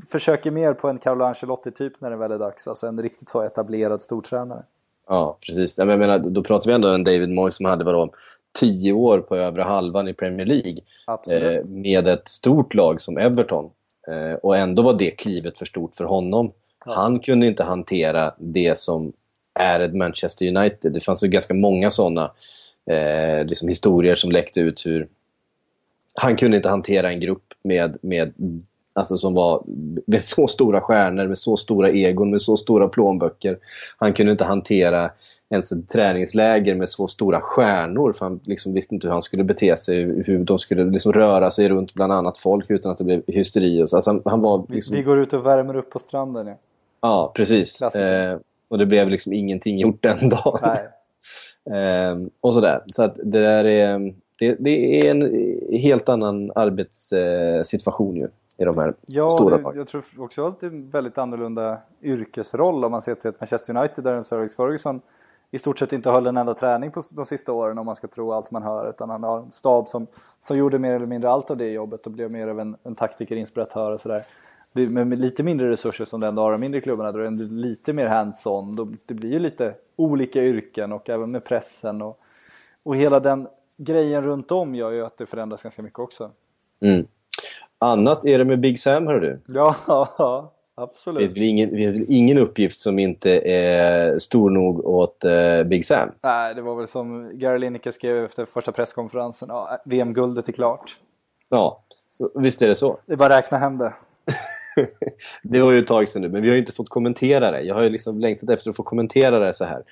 [0.10, 2.68] försöker mer på en Carlo Ancelotti-typ när det väl är dags.
[2.68, 4.64] Alltså en riktigt så etablerad stortränare.
[5.08, 5.78] Ja, precis.
[5.78, 8.10] Jag menar, då pratar vi ändå om en David Moyes som hade vadå,
[8.52, 10.82] tio år på övre halvan i Premier League.
[11.32, 13.70] Eh, med ett stort lag som Everton.
[14.08, 16.52] Eh, och ändå var det klivet för stort för honom.
[16.80, 19.14] Han kunde inte hantera det som
[19.54, 20.94] är ett Manchester United.
[20.94, 22.32] Det fanns ju ganska många sådana
[22.86, 25.08] eh, liksom historier som läckte ut hur
[26.14, 28.34] han kunde inte hantera en grupp med, med
[29.00, 29.64] alltså som var
[30.06, 33.58] med så stora stjärnor, med så stora egon, med så stora plånböcker.
[33.98, 35.12] Han kunde inte hantera
[35.50, 39.44] ens ett träningsläger med så stora stjärnor för han liksom visste inte hur han skulle
[39.44, 43.04] bete sig, hur de skulle liksom röra sig runt bland annat folk utan att det
[43.04, 43.84] blev hysteri.
[43.84, 43.96] Och så.
[43.96, 44.96] Alltså han, han var Vi, liksom...
[44.96, 46.48] vi går ut och värmer upp på stranden.
[46.48, 46.56] Ja.
[47.02, 47.82] Ja, precis.
[47.82, 50.78] Eh, och det blev liksom ingenting gjort den dagen.
[51.72, 52.84] Eh, och sådär.
[52.88, 58.28] Så att det där är, det, det är en helt annan arbetssituation ju
[58.60, 59.78] i de här Ja, stora lagen.
[59.78, 63.40] jag tror också att det är en väldigt annorlunda yrkesroll om man ser till ett
[63.42, 65.02] Manchester United där en Sir Ferguson
[65.52, 68.08] i stort sett inte höll en enda träning på de sista åren om man ska
[68.08, 68.90] tro allt man hör.
[68.90, 70.08] Utan han har en stab som,
[70.42, 72.96] som gjorde mer eller mindre allt av det jobbet och blev mer av en, en
[72.96, 74.22] taktiker, inspiratör och sådär.
[74.74, 78.08] Med, lite mindre resurser som ändå har de mindre klubbarna, då är det lite mer
[78.08, 78.98] hands-on.
[79.06, 82.20] Det blir ju lite olika yrken och även med pressen och,
[82.84, 86.32] och hela den grejen runt om gör ju att det förändras ganska mycket också.
[86.82, 87.08] Mm.
[87.82, 89.42] Annat är det med Big Sam, hör du.
[89.48, 89.76] Ja,
[90.76, 91.20] absolut.
[91.20, 95.64] finns väl ingen, det finns väl ingen uppgift som inte är stor nog åt eh,
[95.64, 96.12] Big Sam.
[96.22, 99.50] Nej, det var väl som Gary Lineker skrev efter första presskonferensen.
[99.52, 100.98] Ja, VM-guldet är klart.
[101.50, 101.84] Ja,
[102.36, 102.98] visst är det så.
[103.06, 103.94] Det är bara att räkna hem det.
[105.44, 107.62] Det var ju ett tag sedan nu, men vi har ju inte fått kommentera det.
[107.62, 109.84] Jag har ju liksom längtat efter att få kommentera det så här.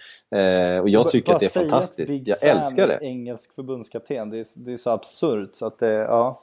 [0.75, 2.27] Eh, och jag tycker Bara att det är fantastiskt.
[2.27, 2.99] Jag älskar det.
[3.01, 4.29] engelsk förbundskapten.
[4.29, 6.37] Det är, det är så absurt så att det, ja.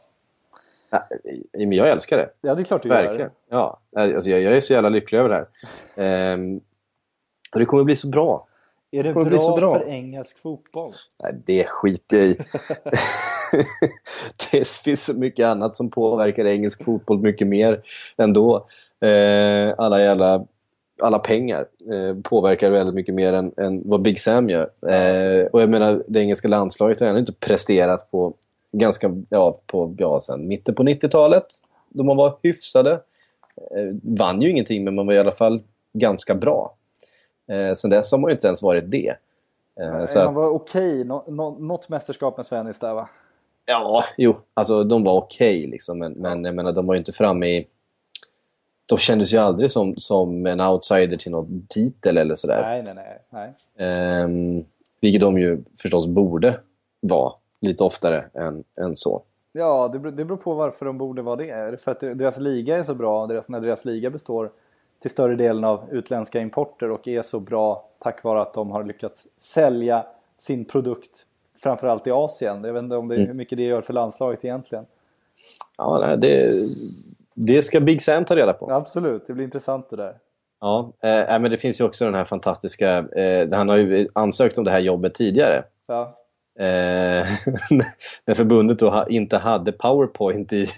[0.94, 1.08] Ja,
[1.58, 2.30] men jag älskar det.
[2.40, 3.20] Ja, det är klart du Verkligen.
[3.20, 3.30] gör.
[3.50, 5.46] Ja, alltså jag, jag är så jävla lycklig över det här.
[6.04, 6.60] Ehm,
[7.52, 8.46] och det kommer bli så bra.
[8.92, 9.78] Är det kommer bra, bli så bra.
[9.78, 10.92] för engelsk fotboll?
[11.22, 12.36] Nej, det skiter jag i.
[14.50, 17.82] det finns så mycket annat som påverkar engelsk fotboll mycket mer
[18.16, 18.66] ändå.
[19.00, 20.46] Eh, alla jävla
[21.02, 24.70] alla pengar eh, påverkar väldigt mycket mer än, än vad Big Sam gör.
[24.88, 28.34] Eh, och jag menar, det engelska landslaget har ännu inte presterat på
[28.78, 31.46] ganska, ja, på, ja, sen mitten på 90-talet.
[31.88, 32.92] Då man var hyfsade.
[33.56, 35.62] Eh, vann ju ingenting, men man var i alla fall
[35.92, 36.74] ganska bra.
[37.48, 39.14] Eh, sen dess har man ju inte ens varit det.
[39.80, 41.04] Eh, så Man att- var okej.
[41.04, 43.08] Nå, nå, något mästerskap med Svennis där va?
[43.66, 44.36] Ja, jo.
[44.54, 45.98] Alltså de var okej liksom.
[45.98, 47.66] Men, men jag menar, de var ju inte framme i...
[48.86, 52.62] De kändes ju aldrig som, som en outsider till någon titel eller sådär.
[52.62, 53.18] Nej, nej, nej.
[53.30, 53.88] nej.
[53.88, 54.64] Ehm,
[55.00, 56.60] vilket de ju förstås borde
[57.00, 57.32] vara
[57.64, 59.22] lite oftare än, än så.
[59.52, 61.50] Ja, det beror, det beror på varför de borde vara det.
[61.50, 64.50] Är det för att deras liga är så bra, deras, när deras liga består
[65.02, 68.84] till större delen av utländska importer och är så bra tack vare att de har
[68.84, 70.06] lyckats sälja
[70.38, 71.10] sin produkt
[71.62, 72.64] framförallt i Asien.
[72.64, 73.26] Jag vet inte om det, Mm.
[73.26, 74.86] hur mycket det gör för landslaget egentligen.
[75.76, 76.50] Ja, det,
[77.34, 78.70] det ska Big Sam ta reda på.
[78.72, 80.18] Absolut, det blir intressant det där.
[80.60, 82.98] Ja, eh, men det finns ju också den här fantastiska...
[82.98, 85.64] Eh, han har ju ansökt om det här jobbet tidigare.
[85.86, 86.16] Ja,
[86.58, 87.26] Eh,
[88.24, 90.68] när förbundet då inte hade PowerPoint i,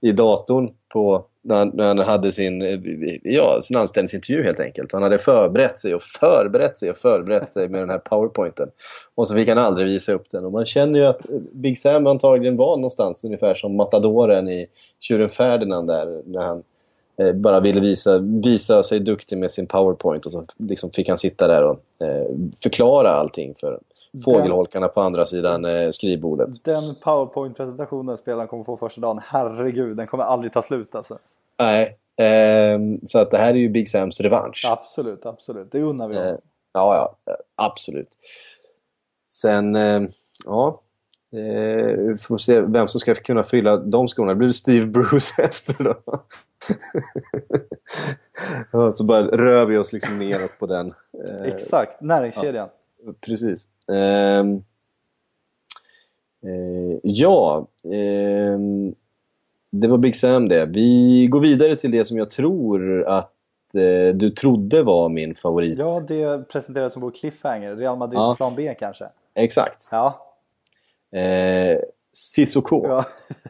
[0.00, 2.62] i datorn på, när, han, när han hade sin,
[3.22, 4.92] ja, sin anställningsintervju helt enkelt.
[4.92, 8.68] Han hade förberett sig och förberett sig och förberett sig med den här PowerPointen.
[9.14, 10.44] Och så fick han aldrig visa upp den.
[10.44, 11.20] Och man känner ju att
[11.52, 14.66] Big Sam antagligen var någonstans ungefär som matadoren i
[15.00, 16.22] Tjuren Ferdinand där.
[16.26, 16.62] När han
[17.20, 20.26] eh, bara ville visa, visa sig duktig med sin PowerPoint.
[20.26, 22.26] Och så liksom fick han sitta där och eh,
[22.62, 23.80] förklara allting för
[24.24, 26.64] fågelholkarna på andra sidan eh, skrivbordet.
[26.64, 31.18] den powerpoint-presentationen spelaren kommer få första dagen, herregud, den kommer aldrig ta slut alltså.
[31.58, 34.66] Nej, ehm, så att det här är ju Big Sams revansch.
[34.70, 35.72] Absolut, absolut.
[35.72, 36.40] Det unnar vi Eh, honom.
[36.72, 36.94] ja,
[37.26, 38.08] ja, eh, absolut.
[39.30, 40.02] Sen, eh,
[40.44, 40.80] ja.
[41.32, 44.32] Eh, får se vem som ska kunna fylla de skorna.
[44.32, 45.94] Det blir Steve Bruce efter då.
[48.72, 50.94] ja, så bara rör vi oss liksom neråt på den.
[51.28, 52.68] Eh, Exakt, näringskedjan.
[53.20, 53.68] Precis.
[53.92, 54.54] Ehm,
[56.46, 58.94] eh, ja, ehm,
[59.70, 60.66] det var Big Sam det.
[60.66, 63.32] Vi går vidare till det som jag tror att
[63.74, 65.78] eh, du trodde var min favorit.
[65.78, 67.76] Ja, det presenterades som vår cliffhanger.
[67.76, 68.34] Real Madrids Ja.
[68.36, 69.08] plan B kanske.
[69.34, 69.88] Exakt.
[69.90, 70.32] Ja.
[71.18, 71.78] Eh,
[72.12, 73.04] Sissoko ja.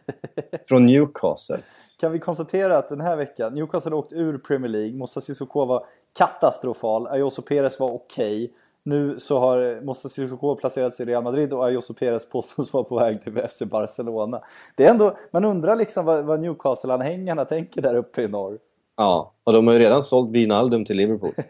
[0.68, 1.58] från Newcastle.
[2.00, 5.64] Kan vi konstatera att den här veckan, Newcastle har åkt ur Premier League, Moussa Sissoko
[5.64, 8.52] var katastrofal, Ayoso Perez var okej.
[8.86, 12.98] Nu så har Moussa Sissoko placerats i Real Madrid och Ayoso Perez påstås vara på
[12.98, 14.42] väg till FC Barcelona.
[14.74, 18.58] Det är ändå, man undrar liksom vad, vad Newcastle-anhängarna tänker där uppe i norr.
[18.96, 21.32] Ja, och de har ju redan sålt Wijnaldum till Liverpool.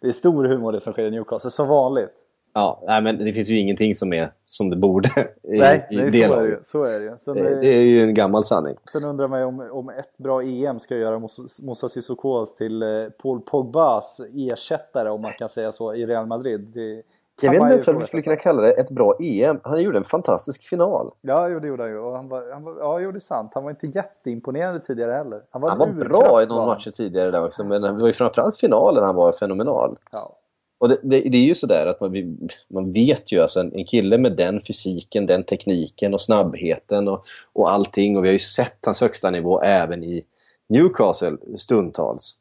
[0.00, 2.27] Det är stor humor det som sker i Newcastle, som vanligt.
[2.58, 5.08] Ja, nej, men det finns ju ingenting som är som det borde
[5.42, 7.18] i, Nej, i nej så, är det, så är det.
[7.18, 8.76] Sen, Det, det är ju en gammal sanning.
[8.92, 12.88] sen undrar man om, om ett bra EM ska göra Moussa- Sissoko till eh,
[13.22, 16.60] Paul Pogbas ersättare, om man kan säga så, i Real Madrid.
[16.74, 17.02] Det
[17.42, 18.70] Jag vet inte ens vad vi skulle kunna kalla det.
[18.70, 19.60] Ett bra EM.
[19.62, 21.10] Han gjorde en fantastisk final.
[21.20, 21.98] Ja, det gjorde han ju.
[21.98, 23.50] Och han var, han var, ja, jo, det är sant.
[23.54, 25.42] Han var inte jätteimponerande tidigare heller.
[25.50, 28.12] Han var, Han var bra i några matcher tidigare där också, men det var ju
[28.12, 29.96] framförallt finalen han var fenomenal.
[30.12, 30.34] Ja.
[30.78, 33.84] Och det, det, det är ju sådär att man, man vet ju, alltså en, en
[33.84, 38.16] kille med den fysiken, den tekniken och snabbheten och, och allting.
[38.16, 40.24] Och vi har ju sett hans högsta nivå även i
[40.68, 42.34] Newcastle stundtals.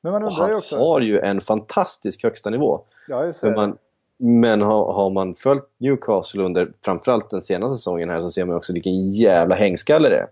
[0.00, 0.76] Men man Och undrar ju han också.
[0.76, 2.80] har ju en fantastisk högsta nivå.
[3.08, 3.32] Ja.
[3.42, 3.78] Men, man,
[4.18, 8.56] men har, har man följt Newcastle under framförallt den senaste säsongen här så ser man
[8.56, 10.26] också vilken jävla hängskalle det är.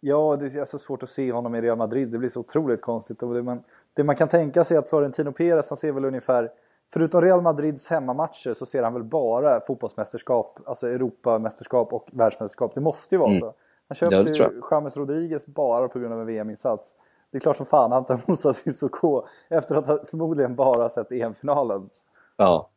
[0.00, 2.08] Ja, det är så svårt att se honom i Real Madrid.
[2.08, 3.22] Det blir så otroligt konstigt.
[3.22, 3.62] Och det, man,
[3.94, 6.50] det man kan tänka sig är att Florentino Perez, han ser väl ungefär,
[6.92, 12.74] förutom Real Madrids hemmamatcher så ser han väl bara fotbollsmästerskap, alltså Europamästerskap och världsmästerskap.
[12.74, 13.40] Det måste ju vara Mm.
[13.40, 13.54] så.
[13.88, 16.88] Han köpte ju James Rodriguez bara på grund av en VM-insats.
[17.30, 21.12] Det är klart som fan han tar Moussa Sissoko efter att ha förmodligen bara sett
[21.12, 21.90] EM-finalen.
[22.36, 22.70] Ja.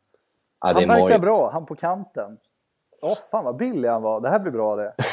[0.60, 1.26] ja det han verkar magiskt.
[1.28, 2.38] bra, han på kanten.
[3.02, 4.94] Åh fan vad billig han var, det här blir bra det.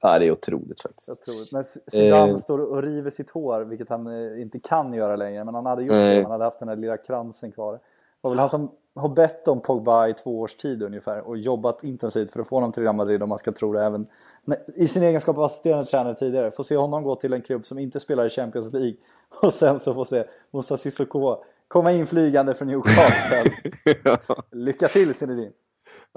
[0.00, 1.24] Ja, det är otroligt faktiskt.
[1.24, 1.48] Tror.
[1.52, 2.36] När Zidane Eh.
[2.38, 5.82] står och river sitt hår, vilket han eh, inte kan göra längre, men han hade
[5.82, 6.16] gjort Nej.
[6.16, 6.22] det.
[6.22, 7.78] Han hade haft den där lilla kransen kvar.
[8.24, 11.84] Var väl han som har bett om Pogba i två års tid ungefär och jobbat
[11.84, 14.06] intensivt för att få honom till Real Madrid om man ska tro det även
[14.76, 16.50] i sin egenskap av assisterande tränare tidigare.
[16.50, 18.94] Få se honom gå till en klubb som inte spelar i Champions League
[19.42, 21.36] och sen så få se Moussa Sissoko
[21.68, 23.52] komma in flygande från Newcastle.
[24.50, 25.52] Lycka till Zinedine!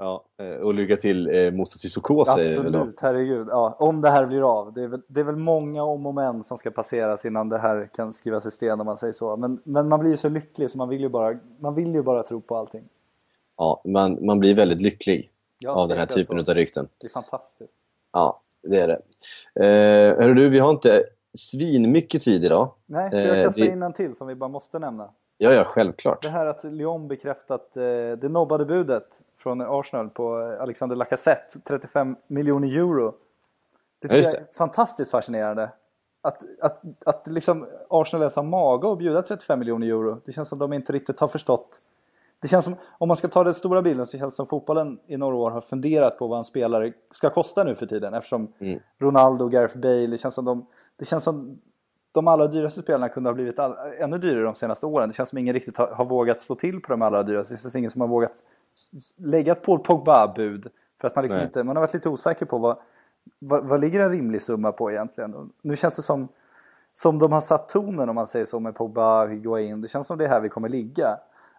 [0.00, 2.68] Ja, eh, och lycka till eh, Moussa Sissoko säger då.
[2.68, 3.46] Absolut, herregud.
[3.50, 4.72] Ja, om det här blir av.
[4.72, 7.58] Det är, väl, det är väl många om och men som ska passeras innan det
[7.58, 9.36] här kan skrivas i sten om man säger så.
[9.36, 12.02] Men, men man blir ju så lycklig så man vill ju bara, man vill ju
[12.02, 12.84] bara tro på allting.
[13.56, 16.50] Ja, man, man blir väldigt lycklig Ja, av den här typen så.
[16.52, 16.88] av rykten.
[17.00, 17.74] Det är fantastiskt.
[18.12, 19.00] Ja, det är det.
[19.66, 21.04] Eh, hörru du, vi har inte
[21.38, 22.70] svin mycket tid idag.
[22.86, 25.10] Nej, jag Eh, kasta det- in en till som vi bara måste nämna?
[25.38, 26.22] Ja, ja, självklart.
[26.22, 27.82] Det här att Lyon bekräftat eh,
[28.20, 33.14] det nobbade budet från Arsenal på Alexander Lacazette, 35 miljoner euro.
[34.00, 35.70] Det tycker jag är fantastiskt fascinerande.
[36.22, 40.20] Att, att, att liksom Arsenal ens har mage att bjuda 35 miljoner euro.
[40.24, 41.82] Det känns som de inte riktigt har förstått.
[42.40, 45.00] Det känns som, om man ska ta den stora bilden så känns det som fotbollen
[45.06, 48.14] i några år har funderat på vad en spelare ska kosta nu för tiden.
[48.14, 48.80] Eftersom Mm.
[48.98, 50.66] Ronaldo och Gareth Bale, det känns som de,
[50.96, 51.58] det känns som
[52.12, 55.08] de allra dyraste spelarna kunde ha blivit all, ännu dyrare de senaste åren.
[55.08, 57.54] Det känns som ingen riktigt har, har vågat slå till på de allra dyraste.
[57.54, 58.44] Det känns ingen som har vågat
[59.16, 60.66] lägga ett Paul Pogba-bud.
[61.00, 61.46] För att man liksom Nej.
[61.46, 62.78] inte, man har varit lite osäker på vad,
[63.38, 65.34] vad, vad ligger en rimlig summa på egentligen.
[65.34, 66.28] Och nu känns det som
[66.94, 69.80] som de har satt tonen om man säger så med Pogba, Higuain.
[69.80, 71.18] Det känns som det är här vi kommer ligga.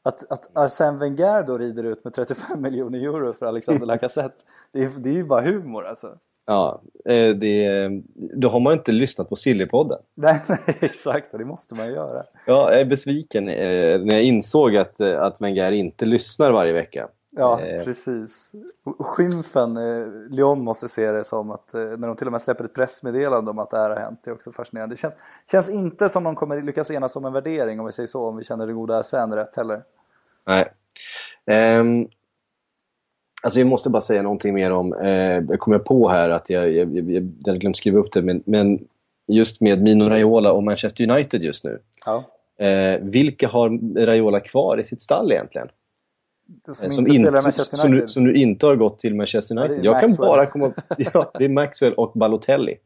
[0.10, 4.36] Att, att Arsène Wenger då rider ut med 35 miljoner euro för Alexander Lacazette.
[4.72, 6.18] Det är, det är ju bara humor alltså.
[6.46, 7.90] Ja, eh, det,
[8.36, 10.00] då har man inte lyssnat på Sillypodden.
[10.16, 11.32] Nej, nej, exakt.
[11.32, 12.24] Det måste man göra.
[12.46, 16.74] Ja, jag är besviken eh, när jag insåg att, eh, att Wenger inte lyssnar varje
[16.74, 17.08] vecka.
[17.32, 17.84] Ja, Eh.
[17.84, 18.52] precis.
[19.00, 19.74] Skymfen,
[20.30, 23.60] Lyon måste se det som att när de till och med släpper ett pressmeddelande om
[23.60, 24.96] att det här har hänt, det är också fascinerande.
[24.96, 25.14] Det känns,
[25.52, 28.38] känns inte som de kommer lyckas enas om en värdering om vi säger så, om
[28.38, 29.84] vi känner det goda Arsène rätt heller.
[30.50, 30.72] Nej.
[31.46, 32.08] Ehm,
[33.44, 35.12] alltså vi måste bara säga någonting mer om, eh,
[35.50, 38.44] jag kommer på här att jag, jag, jag, jag hade glömt skriva upp det, men,
[38.46, 38.80] men
[39.28, 41.80] just med Mino Raiola och Manchester United just nu.
[42.06, 42.24] Ja.
[42.66, 45.68] Eh, vilka har Raiola kvar i sitt stall egentligen?
[46.66, 48.10] Som, Eh, Som, inte, Manchester som, nu, United.
[48.10, 49.86] som nu inte har gått till Manchester Ja, United.
[49.86, 50.74] jag kan bara komma...
[51.14, 52.78] Ja, det är Maxwell och Balotelli.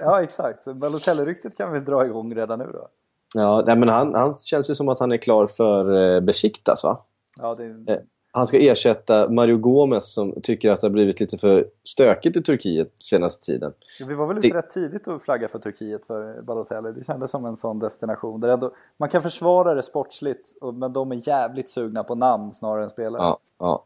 [0.00, 0.64] Ja, exakt.
[0.66, 2.88] Balotelli-ryktet kan vi dra igång redan nu då.
[3.34, 6.84] Ja, nej, men han, han känns ju som att han är klar för eh, Besiktas,
[6.84, 6.98] va?
[7.38, 7.98] Ja, det, Eh,
[8.32, 12.42] Han ska ersätta Mario Gomez som tycker att det har blivit lite för stökigt i
[12.42, 13.72] Turkiet senaste tiden.
[14.06, 16.92] vi var väl ute det- rätt tidigt och flagga för Turkiet för Balotelli.
[16.92, 18.40] Det kändes som en sån destination.
[18.40, 22.84] Där ändå, man kan försvara det sportsligt, men de är jävligt sugna på namn snarare
[22.84, 23.22] än spelare.
[23.22, 23.84] Ja, ja.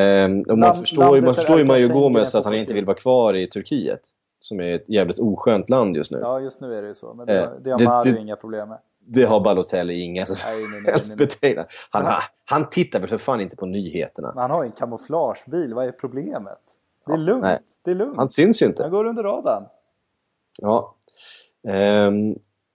[0.00, 3.34] Ehm, man Land- förstår, man förstår ju Mario Gomez att han inte vill vara kvar
[3.34, 4.00] i Turkiet.
[4.40, 6.18] Som är ett jävligt oskönt land just nu.
[6.22, 7.14] Ja, just nu är det ju så.
[7.14, 8.78] Men det, Eh, det har Mario inga problem med.
[9.06, 10.36] Det har Balotelli inga som
[10.86, 11.66] helst betecknat.
[11.90, 12.06] Han,
[12.44, 14.32] han tittar väl för fan inte på nyheterna.
[14.34, 16.58] Men han har ju en kamouflagebil, vad är problemet?
[17.06, 17.58] Det är lugnt, nej.
[17.84, 18.16] det är lugnt.
[18.16, 18.82] Han syns ju inte.
[18.82, 19.64] Han går under radarn.
[20.60, 20.94] Ja.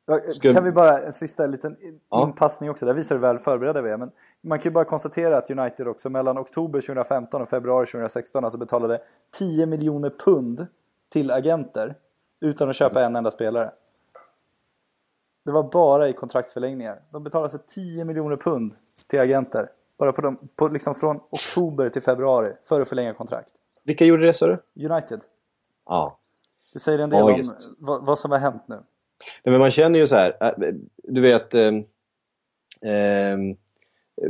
[0.08, 1.78] Ja, Ska- Kan vi bara, en sista liten
[2.10, 2.24] Ja.
[2.24, 3.98] inpassning också, där visar hur väl förberedda vi är.
[3.98, 4.12] Men
[4.44, 8.58] man kan ju bara konstatera att United också mellan oktober 2015 och februari 2016 alltså
[8.58, 9.02] betalade
[9.38, 10.68] 10 miljoner pund
[11.16, 11.96] till agenter
[12.42, 13.72] utan att köpa en enda spelare.
[15.46, 17.00] Det var bara i kontraktsförlängningar.
[17.12, 18.72] De betalade alltså 10 miljoner pund
[19.10, 19.70] till agenter.
[19.98, 23.50] Bara på dem, på liksom från oktober till februari för att förlänga kontrakt.
[23.84, 24.86] vilka gjorde det, sa du?
[24.90, 25.22] United.
[25.86, 26.20] Ja.
[26.74, 27.44] Det säger en del Ja, om
[27.78, 28.76] vad, vad som har hänt nu.
[28.76, 31.84] Nej, men man känner ju så här, äh, du vet, ehm,
[32.86, 33.56] ehm,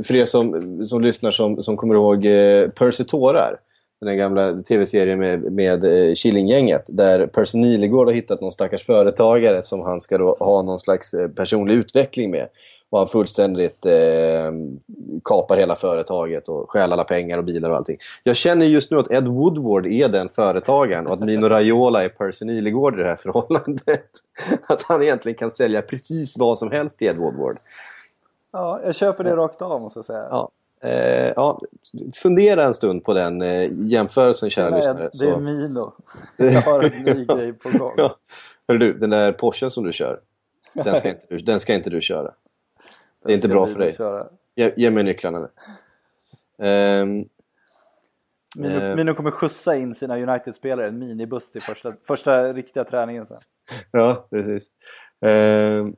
[0.03, 3.59] för er som, som lyssnar som, som kommer ihåg eh, Percy Tårar,
[4.01, 9.61] den gamla tv-serien med, med eh, Killinggänget, där Percy Nilegård har hittat någon stackars företagare
[9.61, 12.47] som han ska då ha någon slags eh, personlig utveckling med.
[12.89, 14.51] Och han fullständigt eh,
[15.23, 17.97] kapar hela företaget och stjäl alla pengar och bilar och allting.
[18.23, 22.09] Jag känner just nu att Ed Woodward är den företagaren och att Mino Raiola är
[22.09, 24.05] Percy Nilegård i det här förhållandet.
[24.67, 27.57] Att han egentligen kan sälja precis vad som helst till Ed Woodward.
[28.51, 30.27] Ja, jag köper det rakt av måste jag säga.
[30.29, 30.51] Ja.
[30.85, 31.61] Eh, ja,
[32.13, 34.97] fundera en stund på den eh, jämförelsen, kära Nej, lyssnare.
[34.97, 35.93] Det är Så, Mino.
[36.37, 37.93] Jag har en ny grej på gång.
[37.97, 38.15] ja.
[38.67, 40.19] Hör du, den där Porschen som du kör,
[40.73, 42.31] den ska inte du, den ska inte du köra.
[43.25, 43.93] Det är inte bra för dig.
[43.93, 44.27] köra.
[44.55, 45.47] Ge, ge mig nycklarna nu.
[46.65, 47.25] Ehm,
[48.57, 48.95] Mino, Eh.
[48.95, 53.39] Mino kommer skjutsa in sina United-spelare, en minibuss till första, första riktiga träningen sen.
[53.91, 54.67] Ja, precis.
[55.25, 55.95] Ehm,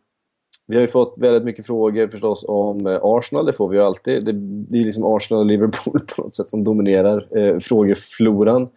[0.67, 3.45] vi har ju fått väldigt mycket frågor förstås om eh, Arsenal.
[3.45, 4.25] Det får vi ju alltid.
[4.25, 4.31] Det,
[4.71, 8.69] det är liksom Arsenal och Liverpool på något sätt som dominerar eh, frågefloran.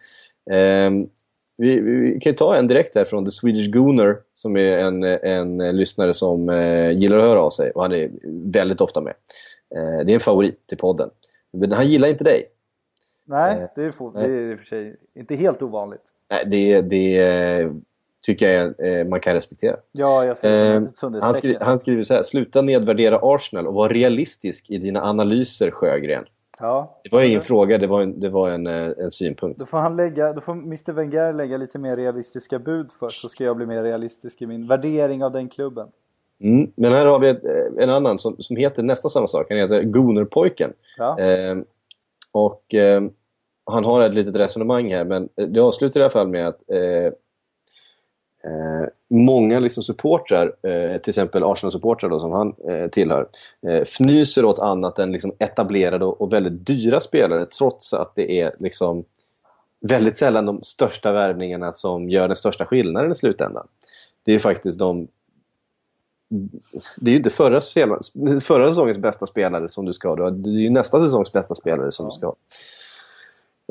[0.51, 1.07] Ehm,
[1.57, 5.03] vi, vi, kan ju ta en direkt här från The Swedish Gooner som är en,
[5.03, 8.11] en eh, lyssnare som eh, gillar att höra av sig och han är
[8.53, 9.13] väldigt ofta med.
[9.75, 11.09] Eh, det är en favorit till podden.
[11.53, 12.45] Men han gillar inte dig.
[13.25, 14.27] Nej, Eh, det är, nej.
[14.27, 16.01] det är i och för sig inte helt ovanligt.
[16.29, 17.71] Nej, det, det eh,
[18.21, 19.75] tycker jag eh, man kan respektera.
[19.91, 23.19] Ja, jag ser det som Eh, ett han, skri han skriver så här, sluta nedvärdera
[23.21, 26.25] Arsenal och var realistisk i dina analyser Sjögren.
[26.59, 26.99] Ja.
[27.03, 29.59] Det var ingen fråga, det var en, det var en, eh, en synpunkt.
[29.59, 33.29] Då får, han lägga, då får Mr Wenger lägga lite mer realistiska bud först, så
[33.29, 35.87] ska jag bli mer realistisk i min värdering av den klubben.
[36.41, 36.71] Mm.
[36.75, 39.57] Men här har vi ett, eh, en annan som, som heter nästan samma sak, han
[39.57, 40.73] heter Goonerpojken.
[40.97, 41.19] Ja.
[41.19, 41.57] Eh,
[42.31, 43.01] och eh,
[43.65, 47.13] han har ett litet resonemang här, men det avslutar i alla fall med att eh,
[48.43, 53.27] eh, många liksom supportrar, eh, till exempel Arsenal-supportrar som han eh, tillhör,
[53.67, 58.41] eh, fnyser åt annat än liksom etablerade och, och väldigt dyra spelare trots att det
[58.41, 59.03] är liksom
[59.81, 63.67] väldigt sällan de största värvningarna som gör den största skillnaden i slutändan.
[64.23, 65.07] Det är ju faktiskt de
[66.95, 67.99] det är ju inte förra, spelare,
[68.41, 70.29] förra säsongens bästa spelare som du ska ha.
[70.29, 72.35] Det är ju nästa säsongs bästa spelare som du ska ha.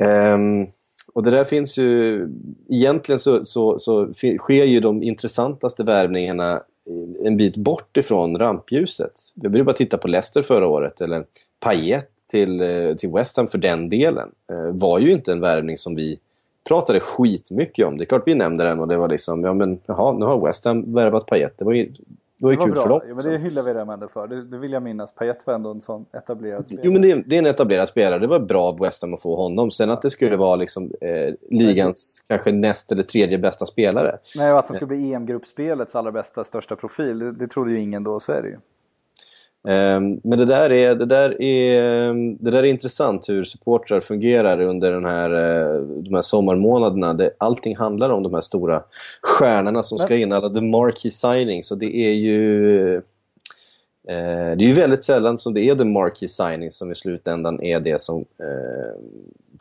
[0.02, 0.66] Ehm,
[1.12, 2.28] och det där finns ju...
[2.68, 6.62] Egentligen så, så, så sker ju de intressantaste värvningarna
[7.24, 9.12] en bit bort ifrån rampljuset.
[9.34, 11.24] Vi behöver bara titta på Leicester förra året, eller
[11.60, 14.28] Payet till, eh, till West Ham för den delen.
[14.52, 16.18] Eh, var ju inte en värvning som vi
[16.68, 17.98] pratade skitmycket om.
[17.98, 20.46] Det är klart vi nämnde den och det var liksom, ja men jaha, nu har
[20.46, 21.58] West Ham värvat Payet.
[21.58, 21.92] Det var ju,
[22.40, 22.82] det var ju kul bra.
[22.82, 23.00] för dem.
[23.08, 24.26] Ja, men det hyllar vi dem ändå för.
[24.26, 25.14] Det, det vill jag minnas.
[25.14, 26.86] Payet var ändå en sån etablerad spelare.
[26.86, 28.18] Jo men det är, det är en etablerad spelare.
[28.18, 29.70] Det var bra av West Ham att få honom.
[29.70, 34.18] Sen att det skulle vara liksom eh, ligans kanske näst eller tredje bästa spelare.
[34.36, 37.18] Nej, och att han skulle bli EM-gruppspelets allra bästa, största profil.
[37.18, 38.56] Det, det trodde ju ingen då, så är det ju.
[39.68, 44.60] Ehm, Men det där, är, det, där är, det där är intressant hur supportrar fungerar
[44.60, 47.14] under den här, eh, de här sommarmånaderna.
[47.14, 48.82] Det, allting handlar om de här stora
[49.22, 51.70] stjärnorna som ska in, alla the marquee signings.
[51.70, 53.02] Och det är ju eh,
[54.56, 57.80] det är ju väldigt sällan som det är the marquee signings som i slutändan är
[57.80, 59.00] det som eh,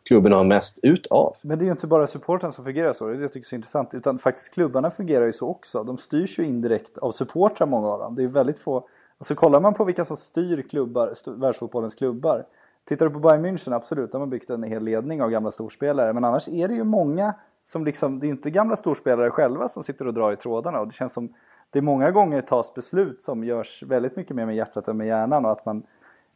[0.04, 1.34] klubben har mest ut av.
[1.44, 3.48] Men det är ju inte bara supporten som fungerar så, det det jag tycker är
[3.48, 3.94] så intressant.
[3.94, 5.84] Utan faktiskt klubbarna fungerar ju så också.
[5.84, 8.14] De styrs ju indirekt av supportrar, många av dem.
[8.14, 8.84] Det är väldigt få...
[9.20, 12.46] Och så kollar man på vilka som styr klubbar, världsfotbollens klubbar.
[12.84, 16.12] Tittar du på Bayern München, absolut, de har byggt en hel ledning av gamla storspelare.
[16.12, 19.68] Men annars är det ju många som liksom, det är ju inte gamla storspelare själva
[19.68, 20.80] som sitter och drar i trådarna.
[20.80, 21.34] Och det känns som,
[21.70, 25.44] det många gånger tas beslut som görs väldigt mycket mer med hjärtat än med hjärnan.
[25.44, 25.82] Och att man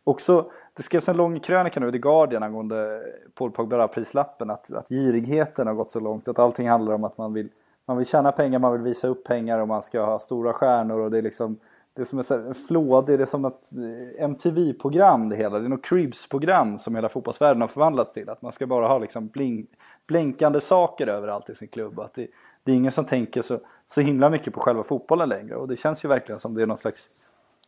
[0.05, 3.03] också, det skrevs en lång krönika nu i The Guardian angående
[3.35, 4.51] Paul Pogba-prislappen.
[4.51, 6.29] Att, att girigheten har gått så långt.
[6.29, 7.49] Att allting handlar om att man vill,
[7.87, 11.01] man vill tjäna pengar, man vill visa upp pengar och man ska ha stora stjärnor.
[11.01, 11.59] Och det är liksom,
[11.95, 15.59] det är som en sån här flåd, det är som ett eh, MTV-program det hela.
[15.59, 18.29] Det är något Cribs-program som hela fotbollsvärlden har förvandlats till.
[18.31, 19.71] Att man ska bara ha liksom blink,
[20.07, 22.01] blinkande saker överallt i sin klubb.
[22.01, 22.27] Att det,
[22.63, 25.57] det är ingen som tänker så, så himla mycket på själva fotbollen längre.
[25.57, 27.09] Och det känns ju verkligen som det är någon slags,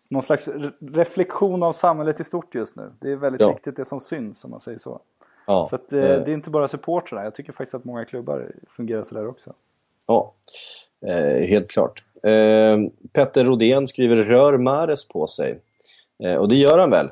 [0.09, 2.93] någon slags re- reflektion av samhället i stort just nu.
[3.01, 3.49] Det är väldigt Ja.
[3.49, 5.01] viktigt det som syns om man säger så.
[5.47, 7.25] Ja, Så att, eh, eh, det är inte bara supportrarna.
[7.25, 9.53] Jag tycker faktiskt att många klubbar fungerar sådär också.
[10.07, 10.33] Ja,
[11.07, 12.05] eh, helt klart.
[12.23, 12.79] Eh,
[13.13, 15.61] Petter Rodén skriver rör Mares på sig.
[16.25, 17.11] Eh, och det gör han väl.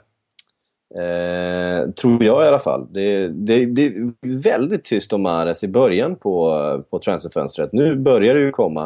[0.94, 2.86] Eh, tror jag i alla fall.
[2.90, 7.72] Det, det, det är väldigt tyst om Mares i början på, på transferfönstret.
[7.72, 8.84] Nu börjar det ju komma.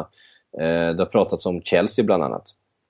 [0.57, 2.43] Eh, det har pratats om Chelsea bland annat.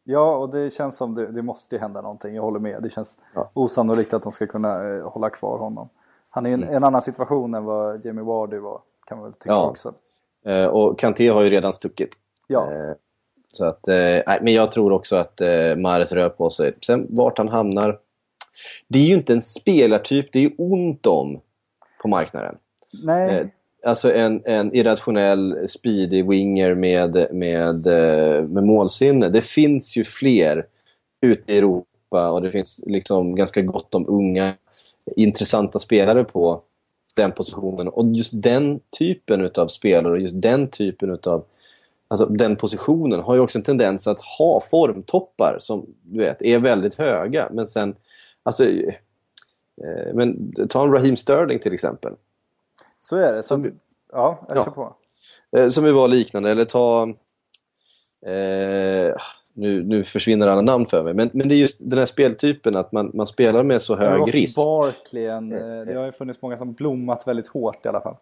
[0.03, 2.35] Ja, och det känns som det, det måste ju hända någonting.
[2.35, 2.83] Jag håller med.
[2.83, 3.49] Det känns Ja.
[3.53, 5.89] osannolikt att de ska kunna eh, hålla kvar honom.
[6.29, 9.33] Han är i en, en annan situation än vad Jamie Vardy var, kan man väl
[9.33, 9.69] tycka Ja.
[9.69, 9.93] också.
[10.45, 12.15] Eh, och Kanté har ju redan stuckit.
[12.47, 12.91] Ja, Eh,
[13.53, 16.73] så att, eh, men jag tror också att eh, Mares rör på sig.
[16.81, 17.99] Sen vart han hamnar.
[18.87, 21.41] Det är ju inte en spelartyp det är ont om
[22.01, 22.55] på marknaden.
[23.03, 23.35] nej.
[23.35, 23.47] Eh,
[23.83, 29.29] Alltså en, en irrationell, speedy winger med, med, eh, med målsinne.
[29.29, 30.65] Det finns ju fler
[31.21, 34.53] ute i Europa och det finns liksom ganska gott om unga
[35.15, 36.61] intressanta spelare på
[37.15, 37.87] den positionen.
[37.87, 41.45] Och just den typen av spelare och just den typen av
[42.11, 46.59] Alltså den positionen har ju också en tendens att ha formtoppar som du vet, är
[46.59, 47.49] väldigt höga.
[47.51, 47.95] Men sen,
[48.43, 48.93] alltså, eh,
[50.13, 52.13] men ta en Raheem Sterling till exempel.
[52.99, 53.43] Så är det.
[53.43, 53.65] Så att,
[54.11, 54.63] ja, jag Ja.
[54.63, 54.95] kör på.
[55.57, 56.51] Eh, som ju var liknande.
[56.51, 57.03] Eller ta...
[58.21, 59.15] Eh,
[59.53, 61.13] nu, nu försvinner alla namn för mig.
[61.13, 64.19] Men, men det är just den här speltypen att man, man spelar med så hög
[64.19, 64.57] Ross risk.
[64.57, 68.15] Barkley, en, eh, det har ju funnits många som blommat väldigt hårt i alla fall.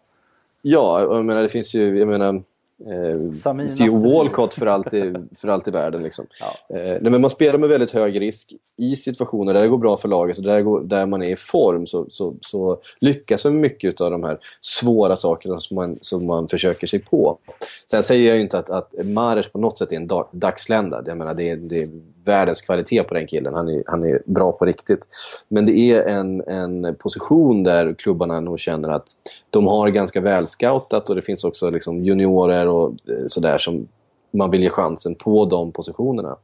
[0.62, 1.98] Ja, jag menar det finns ju...
[1.98, 2.42] Jag menar,
[2.86, 4.12] eh, Theo.
[4.12, 6.02] Walcott för allt i, för allt i världen.
[6.02, 6.26] Liksom.
[6.40, 6.76] Ja.
[6.76, 9.96] Eh, nej, men man spelar med väldigt hög risk i situationer där det går bra
[9.96, 13.60] för laget och där, går, där man är i form så, så, så lyckas man
[13.60, 17.38] mycket av de här svåra sakerna som man, som man försöker sig på.
[17.84, 21.02] Sen säger jag ju inte att, att Mares på något sätt är en dag, dagslända.
[21.06, 21.88] Jag menar, det, det
[22.28, 23.54] världens kvalitet på den killen.
[23.54, 25.06] Han är, han är bra på riktigt.
[25.48, 29.08] Men det är en, en position där klubbarna nog känner att
[29.50, 33.88] de har ganska väl scoutat och det finns också liksom juniorer och eh, sådär som
[34.30, 36.36] man vill ge chansen på de positionerna.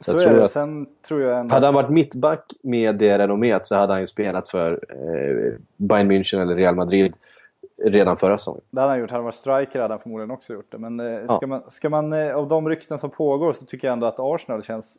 [0.00, 0.44] Så, är tror det.
[0.44, 1.54] att- Sen tror jag ändå...
[1.54, 6.10] Hade han varit mittback med det renomméet så hade han ju spelat för eh, Bayern
[6.12, 7.14] München eller Real Madrid
[7.84, 8.60] redan förra säsongen.
[8.70, 9.10] Det hade han gjort.
[9.10, 10.78] Hade han varit striker hade han förmodligen också gjort det.
[10.78, 11.36] Men eh, Ja.
[11.36, 14.16] ska man, ska man eh, av de rykten som pågår så tycker jag ändå att
[14.18, 14.96] Arsenal känns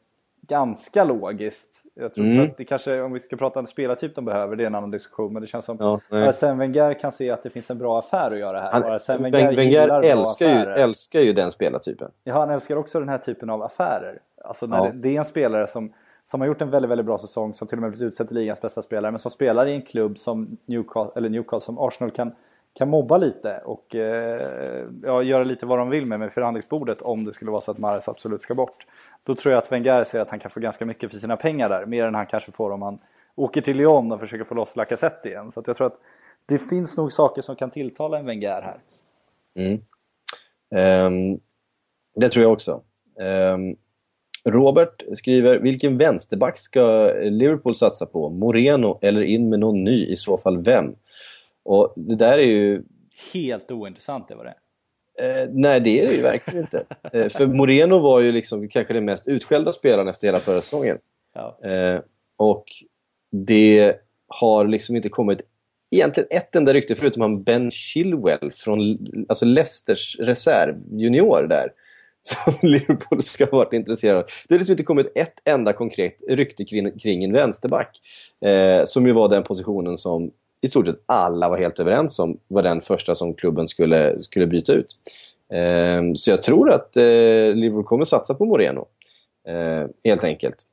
[0.48, 1.84] ganska logiskt.
[1.94, 2.46] Jag tror Mm.
[2.46, 4.92] att det kanske, om vi ska prata om spelartyp de behöver, det är en annan
[4.92, 5.34] diskussion.
[5.34, 6.28] Men det känns som Ja, nej.
[6.28, 8.72] Arsene Wenger kan se att det finns en bra affär att göra här.
[8.72, 12.12] Han, Arsene Wenger, Wenger, älskar, ju, älskar ju den spelartypen.
[12.24, 14.20] Ja, han älskar också den här typen av affärer.
[14.46, 14.84] Alltså när Ja.
[14.84, 15.94] det, det är en spelare som,
[16.26, 18.38] som har gjort en väldigt, väldigt bra säsong, som till och med blivit utsedd till
[18.38, 22.12] ligans bästa spelare, men som spelar i en klubb som Newcastle, eller Newcastle som Arsenal
[22.12, 22.32] kan,
[22.78, 27.26] kan mobba lite och eh, ja, göra lite vad de vill med mig förhandlingsbordet om
[27.26, 28.86] det skulle vara så att Mahrez absolut ska bort.
[29.24, 31.70] Då tror jag att Wenger ser att han kan få ganska mycket för sina pengar
[31.70, 33.00] där, mer än han kanske får om han
[33.36, 35.52] åker till Lyon och försöker få loss Lacazette igen.
[35.52, 36.00] Så att jag tror att
[36.46, 38.80] det finns nog saker som kan tilltala en Wenger här.
[39.56, 39.82] Mm.
[41.06, 41.40] Um,
[42.16, 42.82] det tror jag också.
[43.20, 43.76] Um,
[44.46, 48.30] Robert skriver, vilken vänsterback ska Liverpool satsa på?
[48.30, 50.06] Moreno eller in med någon ny?
[50.06, 50.96] I så fall vem?
[51.68, 52.84] Och det där är ju...
[53.34, 54.56] helt ointressant det var det.
[55.20, 56.86] Eh, nej, det är det ju verkligen inte.
[57.14, 60.98] Eh, för Moreno var ju liksom kanske den mest utskällda spelaren efter hela förra säsongen.
[61.34, 61.70] Ja.
[61.70, 62.02] Eh,
[62.38, 62.66] och
[63.32, 63.96] det
[64.28, 65.42] har liksom inte kommit
[65.92, 68.98] egentligen ett enda rykte förutom han Ben Chilwell från
[69.30, 71.70] alltså Leicesters reservjunior där.
[72.22, 74.26] Som Liverpool ska ha varit intresserad av.
[74.48, 78.00] Det har liksom inte kommit ett enda konkret rykte kring, kring en vänsterback.
[78.46, 80.32] Eh, som ju var den positionen som
[80.62, 84.48] i stort sett alla var helt överens om var den första som klubben skulle, skulle
[84.48, 84.88] byta ut.
[85.54, 87.04] Eh, så jag tror att eh,
[87.56, 88.88] Liverpool kommer satsa på Moreno.
[89.48, 90.64] Eh, helt enkelt.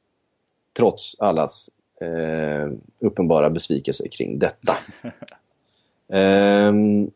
[0.77, 1.71] Trots allas
[2.01, 4.75] eh, uppenbara besvikelse kring detta.
[6.13, 7.11] Ehm,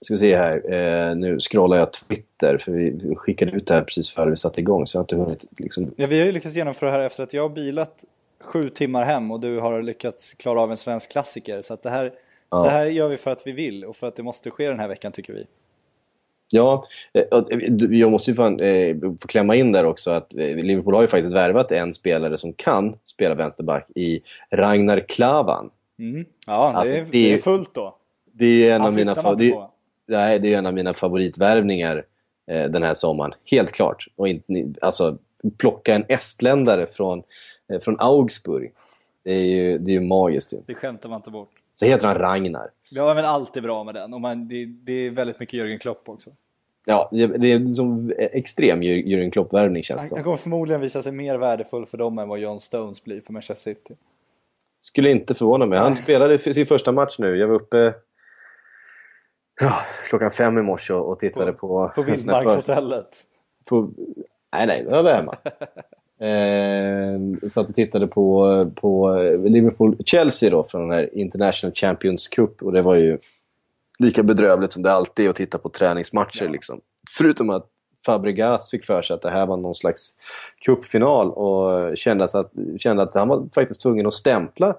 [0.00, 0.72] ska vi se här.
[0.72, 4.36] Eh, nu scrollar jag Twitter för vi vi skickade ut det här precis före vi
[4.36, 5.90] satte igång så jag har inte hunnit liksom...
[5.96, 8.04] Ja, vi har ju lyckats genomföra det här efter att jag har bilat
[8.40, 11.62] sju timmar hem och du har lyckats klara av en svensk klassiker.
[11.62, 12.12] Så det, här,
[12.50, 12.62] Ja.
[12.64, 14.78] det här gör vi för att vi vill och för att det måste ske den
[14.80, 15.46] här veckan tycker vi.
[16.52, 17.58] Ja, eh, eh,
[17.90, 21.34] jag måste ju fan, eh, få klämma in där också att Liverpool har ju faktiskt
[21.34, 24.20] värvat en spelare som kan spela vänsterback i
[24.50, 25.70] Ragnar Klavan.
[25.98, 26.24] Mm.
[26.46, 27.96] Ja, Alltså, det, är, det är- fullt då.
[28.32, 29.54] Det är en Han av mina fa- det,
[30.08, 32.04] nej, det är en av mina favoritvärvningar
[32.50, 33.32] eh, den här sommaren.
[33.44, 34.06] Helt klart.
[34.16, 35.18] Och inte, alltså,
[35.58, 37.22] plocka en estländare från,
[37.78, 38.72] från Augsburg.
[39.24, 40.52] Det är ju, det är ju magiskt.
[40.52, 40.58] Ju.
[40.66, 41.50] Det skämtar man inte bort.
[41.74, 42.70] Så heter han Ragnar.
[42.90, 44.14] Ja, men allt är bra med den.
[44.14, 46.30] Och man, det, det är väldigt mycket Jörgen Klopp också.
[46.84, 50.16] Ja, det det är som extrem Jür- Jürgen Klopp-värvning känns Han, det som.
[50.18, 53.32] han kommer förmodligen visa sig mer värdefull för dem än vad John Stones blir för
[53.32, 53.94] Manchester City.
[54.78, 55.78] Skulle inte förvåna mig.
[55.78, 57.36] Han spelade sin första match nu.
[57.36, 57.94] Jag var uppe
[59.60, 61.92] ja, klockan fem i morse och tittade på...
[61.94, 63.16] På för- Vildmarkshotellet.
[63.64, 63.90] på,
[64.52, 65.36] nej, nej, jag var hemma.
[66.20, 69.08] eh, satt och tittade på, på
[69.44, 72.62] Liverpool-Chelsea då från den här International Champions Cup.
[72.62, 73.18] Och det var ju
[73.98, 76.48] lika bedrövligt som det alltid är att titta på träningsmatcher.
[76.48, 76.80] Liksom.
[77.18, 77.66] Förutom att
[78.06, 80.16] Fabregas fick för sig att det här var någon slags
[80.64, 84.76] cupfinal och kände att, kände att han var faktiskt tvungen att stämpla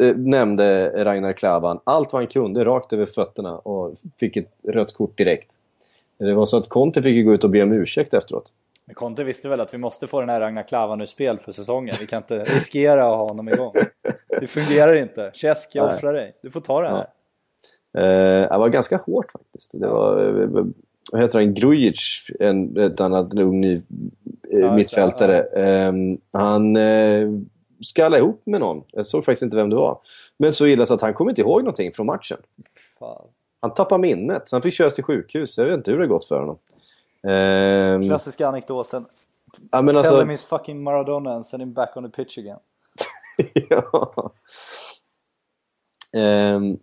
[0.00, 4.94] eh, nämnde Ragnar Klavan allt vad han kunde rakt över fötterna och fick ett rött
[4.94, 5.54] kort direkt.
[6.18, 8.52] Det var så att Conte fick gå ut och be om ursäkt efteråt.
[8.86, 11.52] Men Conte visste väl att vi måste få den här Ragnar Klavan ur spel för
[11.52, 11.94] säsongen.
[12.00, 13.72] Vi kan inte riskera att ha honom igång.
[14.40, 15.30] Det fungerar inte.
[15.34, 16.34] Chesk, jag offrar dig.
[16.42, 17.06] Du får ta det här.
[17.98, 19.80] Eh, det var ganska hårt faktiskt.
[19.80, 20.64] Det var, eh,
[21.12, 23.80] vad heter han, Grujic, en, ett annat ung ny eh,
[24.50, 24.74] det.
[24.74, 25.42] mittfältare.
[25.42, 25.92] Eh,
[26.32, 27.28] han eh,
[27.80, 28.82] skallade ihop med någon.
[28.92, 29.98] Jag såg faktiskt inte vem det var.
[30.38, 32.38] Men så illa så att han kom inte ihåg någonting från matchen.
[32.98, 33.26] Fan.
[33.60, 35.58] Han tappade minnet, så han fick köras till sjukhus.
[35.58, 36.58] Jag vet inte hur det gått för honom.
[37.26, 39.04] Eh, Klassiska anekdoten.
[39.70, 42.38] ja, men Tell alltså, him he's fucking Maradona and send him back on the pitch
[42.38, 42.58] again.
[43.68, 44.32] ja.
[46.16, 46.78] Ehm,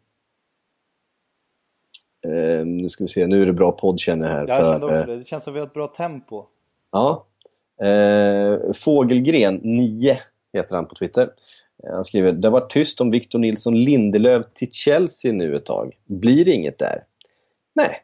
[2.27, 4.47] ehm, nu ska vi se, nu är det bra podd känner jag här.
[4.47, 5.17] Jag för, kände också eh, det.
[5.17, 6.45] Det känns som att vi har ett bra tempo.
[6.91, 7.25] Ja.
[7.87, 10.17] Eh, Fågelgren 9
[10.53, 11.29] heter han på Twitter.
[11.91, 15.97] Han skriver Det har varit tyst om Victor Nilsson Lindelöf till Chelsea nu ett tag.
[16.05, 17.03] Blir det inget där?
[17.75, 18.02] Nej,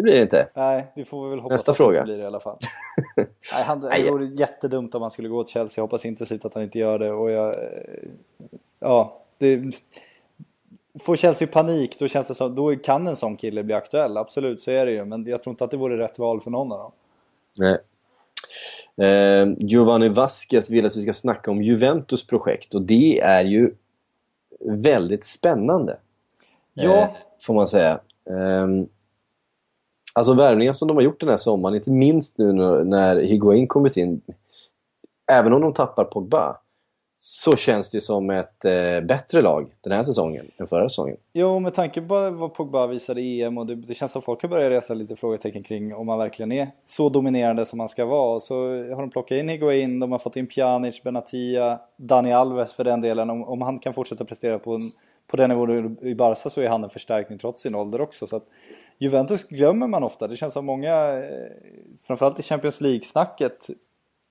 [0.00, 0.48] det blir det inte.
[0.54, 1.92] Nej, det får vi väl hoppas Nästa att fråga.
[1.92, 2.58] det inte blir det i alla fall.
[3.16, 5.80] Nej, han, det vore jättedumt om han skulle gå till Chelsea.
[5.80, 7.12] Jag hoppas intensivt att han inte gör det.
[7.12, 8.08] Och jag, eh,
[8.78, 9.62] ja, det,
[11.00, 14.16] får Chelsea panik då känns det som, då kan en sån kille bli aktuell.
[14.16, 15.04] Absolut, så är det ju.
[15.04, 16.92] Men jag tror inte att det vore rätt val för någon av dem.
[17.58, 17.78] Nej.
[19.08, 23.74] Eh, Giovanni Vasquez vill att vi ska snacka om Juventus projekt och det är ju
[24.60, 25.96] väldigt spännande.
[26.74, 27.02] Ja.
[27.02, 27.08] Eh,
[27.40, 28.00] får man säga.
[28.30, 28.88] Ehm,
[30.20, 32.52] alltså värvningen som de har gjort den här sommaren, inte minst nu
[32.84, 34.20] när, Higuain kommit in.
[35.32, 36.56] Även om de tappar Pogba
[37.16, 41.16] så känns det som ett eh, bättre lag den här säsongen än förra säsongen.
[41.32, 44.42] Jo, med tanke på vad Pogba visade i EM och det, det känns som folk
[44.42, 48.04] har börjat resa lite frågetecken kring om han verkligen är så dominerande som han ska
[48.04, 48.34] vara.
[48.34, 52.72] Och så har de plockat in Higuain, de har fått in Pjanic, Benatia, Dani Alves
[52.72, 53.30] för den delen.
[53.30, 54.92] Om, om han kan fortsätta prestera på, en,
[55.26, 58.26] på den nivån i Barca så är han en förstärkning trots sin ålder också.
[58.26, 58.46] Så att
[59.02, 60.28] Juventus glömmer man ofta.
[60.28, 61.50] Det känns som många, eh,
[62.02, 63.70] framförallt i Champions League-snacket,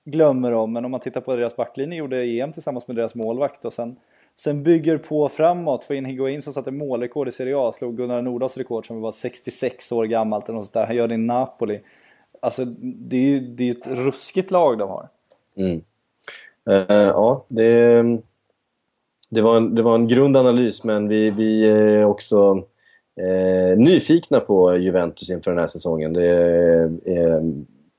[0.04, 0.72] glömmer dem.
[0.72, 3.96] Men om man tittar på deras backlinje gjorde EM tillsammans med deras målvakt och sen,
[4.36, 5.84] sen bygger på framåt.
[5.84, 9.12] Få in Higuain som satte målrekord i Serie A, slog Gunnar Nordahls rekord som var
[9.12, 10.86] 66 år gammalt eller något sånt där.
[10.86, 11.80] Han gör det i Napoli.
[12.40, 15.08] Alltså det är ju det är ett ruskigt lag de har.
[15.56, 15.82] Mm.
[16.68, 18.02] Uh, ja, det,
[19.30, 22.64] det, var en, det var en grundanalys men vi, vi är också
[23.20, 26.12] eh, nyfikna på Juventus inför den här säsongen.
[26.12, 27.40] Det är är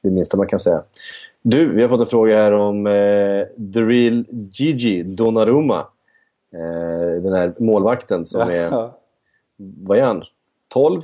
[0.03, 0.83] det minsta man kan säga.
[1.41, 5.79] Du, vi har fått en fråga här om eh, The Real Gigi Donnarumma.
[6.53, 8.89] Eh, den här målvakten som är...
[9.57, 10.23] Vad är han?
[10.67, 11.01] 12.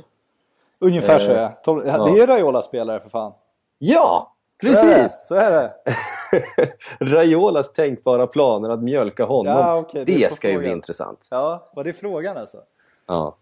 [0.78, 1.52] Ungefär så Eh, ja.
[1.64, 2.04] Tol- ja.
[2.14, 3.32] Det är Raiola-spelare för fan.
[3.78, 4.72] Ja, Så det.
[4.72, 5.24] precis!
[5.28, 5.72] Så är det.
[7.04, 9.52] Raiolas tänkbara planer att mjölka honom.
[9.52, 11.28] Ja, okej, det det ska ju bli intressant.
[11.30, 12.58] Ja, var det frågan alltså?
[13.06, 13.36] Ja.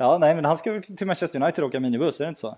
[0.00, 2.40] Ja, nej, men han ska väl till Manchester United och åka minibuss, är det inte
[2.40, 2.56] så?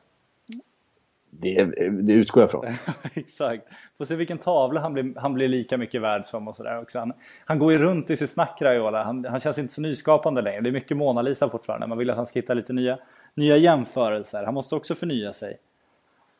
[1.30, 2.66] Det, det utgår jag från.
[3.14, 3.66] Exakt.
[3.98, 6.98] Får se vilken tavla han blir, han blir lika mycket värd som och sådär också.
[6.98, 7.12] Han,
[7.44, 9.04] han går ju runt i sitt snack Raiola.
[9.04, 10.60] Han, han känns inte så nyskapande längre.
[10.60, 11.86] Det är mycket Mona Lisa fortfarande.
[11.86, 12.98] Man vill att han ska hitta lite nya,
[13.34, 14.44] nya jämförelser.
[14.44, 15.58] Han måste också förnya sig.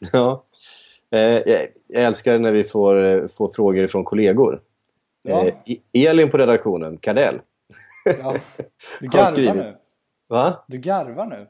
[0.13, 0.45] Ja.
[1.11, 4.61] Eh, jag, älskar när vi får, eh, får frågor från kollegor.
[5.23, 5.47] Ja.
[5.47, 7.41] Eh, E- Elin på redaktionen, Kardell.
[8.05, 8.35] Ja.
[9.01, 9.77] Du garvar nu.
[10.33, 10.65] Va?
[10.67, 11.47] Du garvar nu.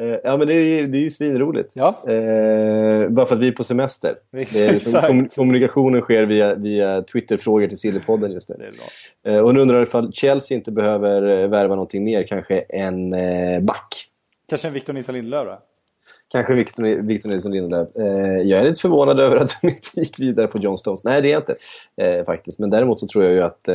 [0.00, 1.72] Eh, ja, men det är det är ju svinroligt.
[1.76, 1.88] Ja.
[2.08, 4.16] Eh, bara för att vi är på semester.
[4.36, 5.06] Exakt, liksom, exakt.
[5.06, 8.70] kom, kommunikationen sker via, via Twitter-frågor till Sillypodden just nu.
[9.26, 13.60] Eh, och nu undrar ifall Chelsea inte behöver eh, värva någonting mer, kanske en eh,
[13.60, 14.06] back.
[14.48, 15.58] Kanske en Victor Nilsson Lindelöf då?
[16.28, 17.88] Kanske Victor, Victor Nilsson Lindelöf.
[17.96, 21.04] Eh, jag är lite förvånad över att de inte gick vidare på John Stones.
[21.04, 21.56] Nej, det är jag inte
[21.96, 22.58] eh, faktiskt.
[22.58, 23.68] Men däremot så tror jag ju att...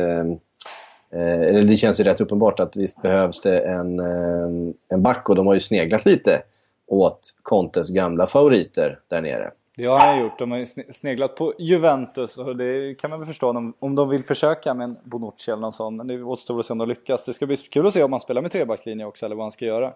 [1.12, 5.28] Eh, eller det känns ju rätt uppenbart att visst behövs det en, eh, en back.
[5.28, 6.42] Och de har ju sneglat lite
[6.86, 9.50] åt Contes gamla favoriter där nere.
[9.76, 10.38] Det har han gjort.
[10.38, 13.94] De har ju sne- sneglat på Juventus och det kan man väl förstå om, om
[13.94, 15.96] de vill försöka med en Bonucci eller någon sån.
[15.96, 17.24] Men det återstår att se om de lyckas.
[17.24, 19.52] Det ska bli kul att se om han spelar med trebackslinje också eller vad han
[19.52, 19.92] ska göra.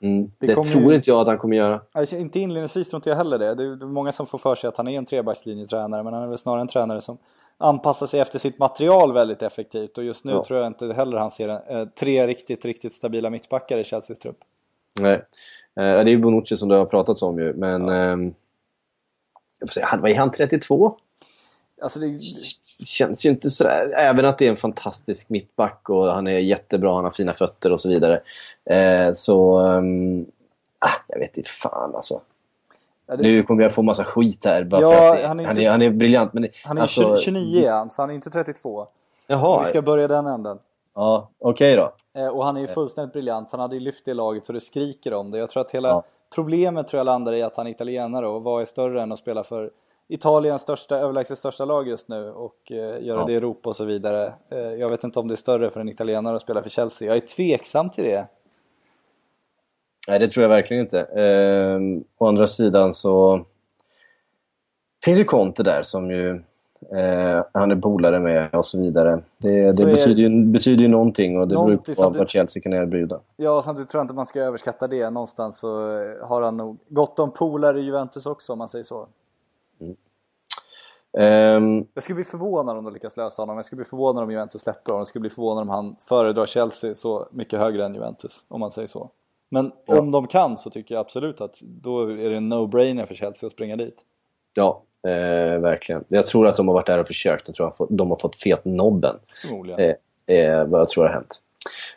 [0.00, 0.30] Mm.
[0.38, 1.80] Det Det, tror ju- inte jag att han kommer göra.
[1.92, 3.54] Alltså, inte inledningsvis tror inte jag heller det.
[3.54, 6.26] Det är många som får för sig att han är en trebackslinjetränare men han är
[6.28, 7.18] väl snarare en tränare som
[7.58, 10.44] anpassar sig efter sitt material väldigt effektivt och just nu Ja.
[10.44, 14.18] tror jag inte heller han ser en, eh, tre riktigt, riktigt stabila mittbackar i Chelseas
[14.18, 14.38] trupp.
[15.00, 15.14] Nej.
[15.14, 15.24] Eh,
[15.74, 17.52] det är ju Bonucci som det har pratats om ju.
[17.54, 17.88] Men...
[17.88, 18.34] ehm,
[19.60, 20.30] jag får säga, vad är han?
[20.30, 20.96] 32?
[21.82, 22.18] Alltså det,
[22.84, 26.94] känns ju inte sådär, även att det är en fantastisk mittback och han är jättebra,
[26.94, 28.20] han har fina fötter och så vidare.
[28.64, 29.58] Eh, så,
[30.78, 32.20] ah, jag vet inte fan alltså.
[33.06, 35.40] Ja, det, Nu kommer jag få massa skit här bara Ja, för att det, han
[35.40, 36.32] är han, inte- är, han är briljant.
[36.32, 38.86] Men han är alltså, 29 är han, så han är inte 32.
[39.26, 40.58] Jaha, Vi ska börja den änden.
[40.94, 41.92] ja, okej då.
[42.20, 43.50] Eh, Och han är ju fullständigt briljant.
[43.50, 45.38] Han hade ju lyft det laget så det skriker om det.
[45.38, 46.02] Jag tror att hela Ja.
[46.34, 49.18] problemet tror jag landar i att han är italienare och vad är större än att
[49.18, 49.70] spela för
[50.08, 53.24] Italiens största, överlägset största lag just nu och eh, göra Ja.
[53.26, 54.32] det i Europa och så vidare.
[54.50, 57.08] Eh, jag vet inte om det är större för en italienare att spela för Chelsea.
[57.08, 58.26] Jag är tveksam till det.
[60.08, 61.00] Nej, det tror jag verkligen inte.
[61.00, 63.44] Ehm, å andra sidan så
[65.04, 66.30] finns ju Conte där som ju
[66.92, 69.22] eh, han är polare med och så vidare.
[69.38, 72.62] Det, Så det betyder, ju, betyder ju någonting och det beror Någonting på vad Chelsea
[72.62, 73.20] kan erbjuda.
[73.36, 75.10] Ja, samtidigt tror jag inte man ska överskatta det.
[75.10, 78.84] Någonstans så eh, har han nog gott om polare i Juventus också om man säger
[78.84, 79.08] så.
[81.18, 83.56] Ehm, Jag skulle bli förvånad om de lyckas lösa honom.
[83.56, 85.00] Jag skulle bli förvånad om Juventus släpper honom.
[85.00, 88.70] Jag skulle bli förvånad om han föredrar Chelsea så mycket högre än Juventus, om man
[88.70, 89.10] säger så.
[89.48, 93.14] Men om de kan så tycker jag absolut att då är det en no-brainer för
[93.14, 93.96] Chelsea att springa dit.
[94.54, 96.04] Ja, eh, verkligen.
[96.08, 97.48] Jag tror att de har varit där och försökt.
[97.48, 99.16] Jag tror att de har fått fet nobben.
[99.42, 99.94] Förmodligen.
[100.26, 101.42] Eh, eh, vad jag tror har hänt.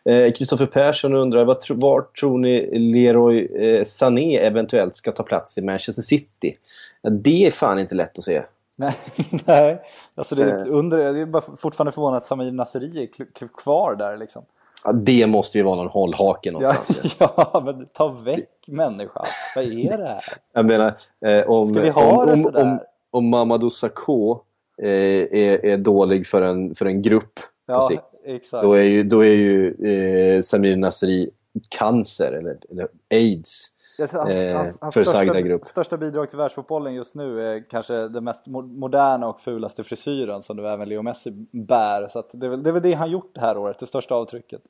[0.05, 5.23] Eh, Kristoffer Persson undrar, vad tro, var tror ni Leroy eh, Sané eventuellt ska ta
[5.23, 6.57] plats i Manchester City?
[7.01, 8.43] Ja, det är fan inte lätt att se.
[8.75, 8.95] Nej,
[9.45, 9.81] nej.
[10.15, 10.63] Alltså det är, Eh.
[10.67, 14.43] under, det är bara fortfarande förvånad att Samir Nasri är kvar där liksom.
[14.85, 17.15] Ja, det måste ju vara någon hållhake Ja, någonstans.
[17.19, 19.25] ja, men ta väck människan.
[19.55, 20.23] Vad är det här?
[20.53, 20.93] Jag menar,
[21.25, 22.61] eh, om, Ska vi ha om, det om, sådär?
[22.61, 22.79] om,
[23.11, 24.39] om Mamadou Sakho
[24.81, 27.41] eh, är, är dålig för en, för en grupp på
[27.73, 28.63] Ja, sikt, exakt.
[28.63, 31.29] då är ju, då är ju eh, Samir Nasri
[31.69, 33.67] cancer eller, eller aids.
[34.07, 35.65] Tror Hans, eh, hans, hans största, grupp.
[35.65, 40.41] största bidrag till världsfotbollen just nu är kanske den mest mo- moderna och fulaste frisyren
[40.41, 42.07] som nu även Leo Messi bär.
[42.07, 44.15] Så det, är väl, det är väl det han gjort det här året, det största
[44.15, 44.61] avtrycket.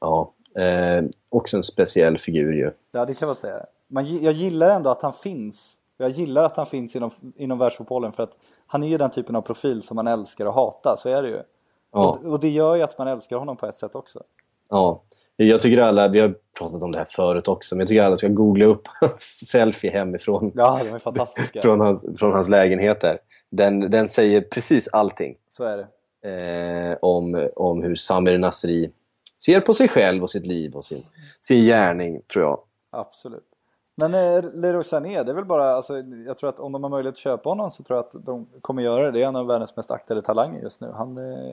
[0.00, 2.70] Ja, eh, också en speciell figur ju.
[2.92, 3.66] Ja, det kan man säga.
[3.86, 5.76] Man, jag gillar ändå att han finns.
[5.98, 9.36] Jag gillar att han finns inom, inom världsfotbollen för att han är ju den typen
[9.36, 11.42] av profil som man älskar och hatar, så är det ju.
[11.92, 12.08] Ja.
[12.08, 14.22] Och, och det gör ju att man älskar honom på ett sätt också.
[14.68, 15.02] Ja,
[15.36, 18.16] jag tycker alla, vi har pratat om det här förut också, men jag tycker alla
[18.16, 20.52] ska googla upp hans selfie hemifrån.
[20.54, 21.60] Ja, de är fantastiska.
[21.62, 23.18] från, hans, från hans lägenhet där.
[23.50, 26.90] Den, den säger precis allting Så är det.
[26.92, 28.90] eh, om, om hur Samir Nasri
[29.42, 31.02] ser på sig själv och sitt liv och sin,
[31.40, 32.60] sin gärning, tror jag.
[32.90, 33.44] Absolut.
[34.00, 36.90] Men eh, Leroy Sané, det är väl bara, alltså, jag tror att om de har
[36.90, 39.10] möjlighet att köpa honom så tror jag att de kommer göra det.
[39.10, 40.90] Det är en av världens mest aktade talanger just nu.
[40.94, 41.52] Han, eh,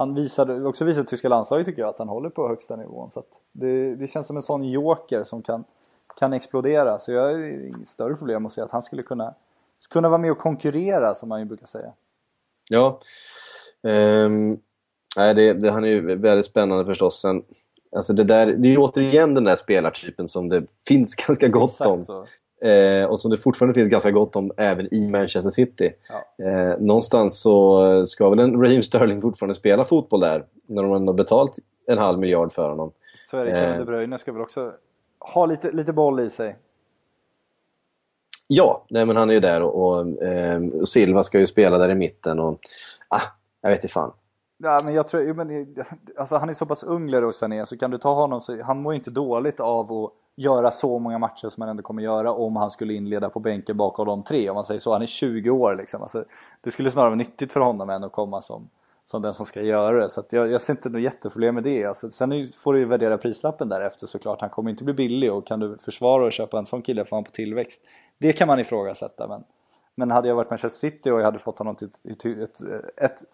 [0.00, 3.10] han visade, också visade tyska landslaget tycker jag att han håller på högsta nivån.
[3.10, 3.22] Så
[3.52, 5.64] det, det känns som en sån joker som kan,
[6.16, 6.98] kan explodera.
[6.98, 9.34] Så jag har inget större problem att se att han skulle kunna,
[9.90, 11.92] kunna vara med och konkurrera som man ju brukar säga.
[12.70, 13.00] Ja.
[15.16, 17.20] Nej, det, det, han är ju väldigt spännande förstås.
[17.20, 17.42] Sen
[17.96, 21.70] Alltså det, där, det är ju återigen den där spelartypen som det finns ganska gott
[21.70, 22.02] Exakt om.
[22.02, 22.26] så.
[22.60, 25.92] Eh, och som det fortfarande finns ganska gott om även i Manchester City.
[26.08, 26.44] Ja.
[26.44, 30.44] Eh, någonstans så ska väl en Raheem Sterling fortfarande spela fotboll där.
[30.66, 32.92] När de har betalt en halv miljard för honom.
[33.30, 33.50] Så är det.
[33.50, 33.78] Kevin Eh.
[33.78, 34.72] De Bruyne ska väl också
[35.18, 36.56] ha lite, lite boll i sig.
[38.46, 41.88] Ja, nej, men han är ju där och, och eh, Silva ska ju spela där
[41.88, 42.40] i mitten.
[42.40, 42.58] Och,
[43.08, 43.20] ah,
[43.60, 44.12] jag vet inte fan.
[44.62, 45.76] Ja, men jag tror, men,
[46.18, 48.92] alltså, han är så pass ung Sané så kan du ta honom så han mår
[48.92, 52.56] ju inte dåligt av att göra så många matcher som han ändå kommer göra om
[52.56, 54.92] han skulle inleda på bänken bakom de tre om man säger så.
[54.92, 56.02] Han är 20 år liksom.
[56.02, 56.24] Alltså,
[56.60, 58.70] det skulle snarare vara nyttigt för honom än att komma som,
[59.04, 60.10] som den som ska göra det.
[60.10, 61.84] Så att jag, jag ser inte något jätteproblem med det.
[61.84, 64.40] Alltså, sen får du ju värdera prislappen därefter såklart.
[64.40, 67.16] Han kommer inte bli billig och kan du försvara och köpa en sån kille får
[67.16, 67.80] han på tillväxt.
[68.18, 69.44] Det kan man ifrågasätta men,
[69.94, 72.60] men hade jag varit Manchester City och jag hade fått honom till ett, ett, ett,
[72.96, 73.24] ett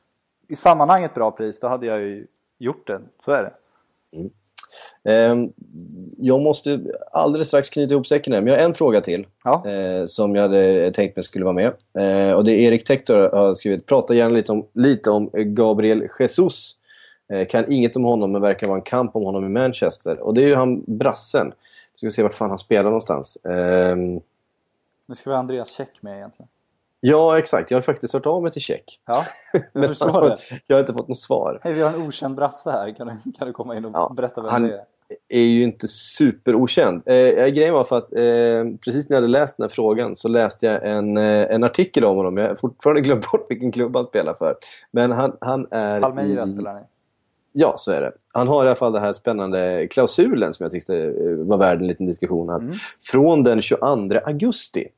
[0.48, 2.26] i sammanhanget bra pris, då hade jag ju
[2.58, 3.00] gjort det.
[3.20, 3.52] Så är det.
[4.18, 4.30] Mm
[6.18, 6.80] jag måste
[7.12, 9.26] alldeles strax knyta ihop säcken här, men jag har en fråga till.
[9.44, 9.70] Ja.
[9.70, 11.66] eh, som jag hade tänkt mig skulle vara med.
[11.98, 13.86] Eh, och det är Erik Tektor har skrivit.
[13.86, 16.72] Prata gärna lite om, lite om Gabriel Jesus.
[17.32, 20.20] Eh, kan inget om honom, men verkar vara en kamp om honom i Manchester.
[20.20, 21.52] Och det är ju han brassen.
[21.92, 23.38] Vi ska se vart fan han spelar någonstans.
[23.44, 24.20] Ehm,
[25.08, 26.48] Nu ska vi ha Andreas Käck med egentligen.
[27.10, 27.70] Ja, exakt.
[27.70, 29.00] Jag har faktiskt hört av mig till Tjeck.
[29.06, 29.24] Ja,
[29.72, 30.36] jag förstår det.
[30.66, 31.60] Jag har inte fått något svar.
[31.62, 32.94] Hej, vi har en okänd brasse här.
[32.94, 34.84] Kan du, kan du komma in och Ja, berätta vem han- det är?
[35.28, 37.02] är ju inte superokänd.
[37.06, 40.28] Eh, grejen var för att eh, precis när jag hade läst den här frågan så
[40.28, 42.36] läste jag en, eh, en artikel om honom.
[42.36, 44.56] Jag har fortfarande glömt bort vilken klubb han spelar för.
[44.90, 46.48] Men han, han är Palmeira i...
[46.48, 46.80] spelar ni.
[47.52, 48.12] Ja, så är det.
[48.34, 51.12] Han har i alla fall den här spännande klausulen som jag tyckte eh,
[51.46, 52.50] var värd en liten diskussion.
[52.50, 52.62] Att
[53.10, 53.86] Från den 22
[54.24, 54.88] augusti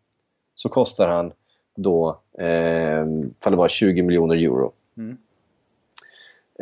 [0.54, 1.32] så kostar han
[1.78, 3.06] då, eh,
[3.40, 4.72] fall det var 20 miljoner euro.
[4.96, 5.16] Mm.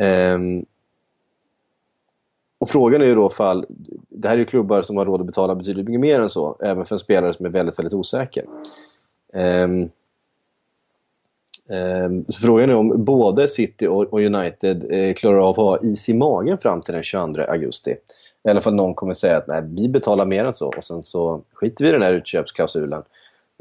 [0.00, 0.64] Ehm,
[2.58, 3.66] och frågan är ju då fall,
[4.08, 6.56] det här är ju klubbar som har råd att betala betydligt mycket mer än så,
[6.60, 8.44] även för en spelare som är väldigt, väldigt osäker.
[9.32, 9.88] Ehm,
[11.70, 15.78] ehm, så frågan är om både City och, och United eh, klarar av att ha
[15.82, 17.96] is i magen fram till den 22 augusti.
[18.44, 21.02] I alla fall någon kommer säga att nej, vi betalar mer än så och sen
[21.02, 23.02] så skiter vi i den här utköpsklausulen.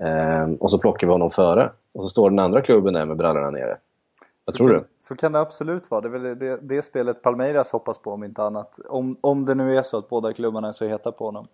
[0.04, 1.72] Ehm, och så plockar vi honom före.
[1.94, 3.78] Och så står den andra klubben där med brallorna nere.
[4.46, 4.80] Vad tror så du?
[4.80, 6.02] Kan, så kan det absolut vara.
[6.02, 8.80] Det är väl det, det, det spelet Palmeiras hoppas på om inte annat.
[8.90, 11.48] Om, om det nu är så att båda klubbarna är så heta på honom.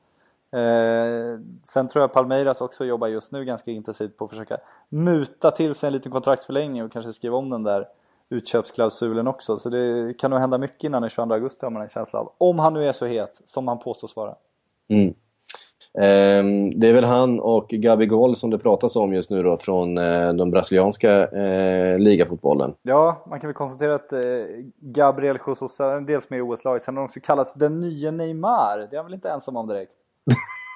[0.51, 4.57] Eh, sen tror jag Palmeiras också jobbar just nu ganska intensivt på att försöka
[4.89, 7.87] muta till sig en liten kontraktsförlängning och kanske skriva om den där
[8.29, 9.57] utköpsklausulen också.
[9.57, 12.31] Så det kan nog hända mycket innan den 22 augusti har man en känsla av.
[12.37, 14.35] Om han nu är så het som han påstås vara.
[14.87, 15.13] Mm.
[15.99, 19.97] Ehm, det är väl han och Gabigol som det pratas om just nu då från
[19.97, 22.73] eh, den brasilianska eh, ligafotbollen.
[22.81, 24.19] Ja, man kan väl konstatera att eh,
[24.81, 26.83] Gabriel Jesus är dels med i OS-laget.
[26.83, 28.87] Sen har han också kallats den nya Neymar.
[28.89, 29.91] Det är han väl inte ensam om direkt?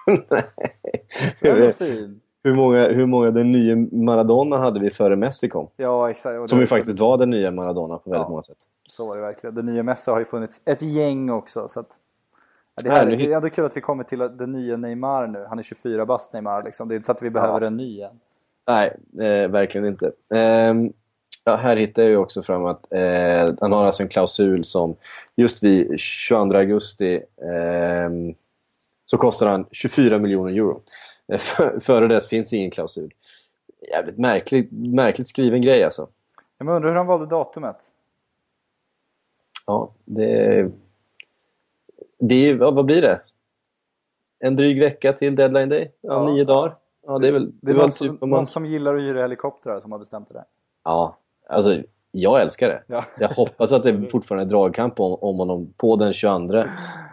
[1.41, 2.19] Är fin.
[2.43, 5.67] hur, många, hur många den nya Maradona hade vi före Messi kom?
[5.77, 6.49] Ja, exakt.
[6.49, 8.29] Som ju faktiskt var den nya Maradona på väldigt Ja.
[8.29, 8.57] många sätt.
[8.89, 9.55] Så var det verkligen.
[9.55, 11.67] Den nya Messi har ju funnits ett gäng också.
[11.67, 11.87] Så att,
[12.75, 15.45] ja, det, här, det är ändå kul att vi kommer till den nya Neymar nu.
[15.49, 16.87] Han är 24 bast Neymar liksom.
[16.87, 18.19] Det är inte så att vi behöver en ny än.
[18.67, 18.97] Nej,
[19.27, 20.11] eh, verkligen inte.
[20.33, 20.93] Ehm,
[21.43, 24.95] ja, här hittar jag ju också fram att eh, han har alltså en klausul som
[25.35, 27.21] just vid 22 augusti
[27.53, 28.33] ehm,
[29.05, 30.81] så kostar han 24 miljoner euro.
[31.27, 33.13] Eh, för- Före dess finns ingen klausul.
[33.91, 36.07] Jävligt märkligt, märkligt skriven grej alltså.
[36.57, 37.77] Jag undrar hur han valde datumet.
[39.67, 40.71] Ja, det...
[42.27, 43.21] det är, vad blir det?
[44.39, 45.91] En dryg vecka till deadline day?
[46.01, 46.33] Ja, Ja.
[46.33, 46.75] nio dagar?
[47.07, 47.51] Ja, det är väl...
[47.61, 50.27] Det är väl någon, typ som, någon som gillar att hyra helikoptrar som har bestämt
[50.27, 50.43] det där.
[50.83, 51.17] Ja,
[51.49, 51.77] alltså
[52.11, 52.83] jag älskar det.
[52.87, 53.05] Ja.
[53.19, 56.63] Jag hoppas att det fortfarande är dragkamp om, om honom på den 22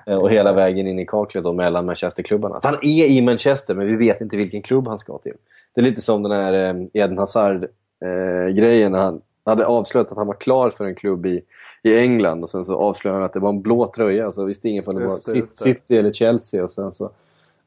[0.06, 2.60] eh, och hela vägen in i kaklet då mellan Manchesterklubbarna.
[2.62, 5.34] Han är i Manchester men vi vet inte vilken klubb han ska till.
[5.74, 10.26] Det är lite som den här eh, Eden Hazard-grejen när han hade avslöjat att han
[10.26, 11.44] var klar för en klubb i,
[11.82, 14.68] i England och sen så avslöjade han att det var en blå tröja så visste
[14.68, 15.18] ingen om det var.
[15.64, 17.10] City eller Chelsea och sen så,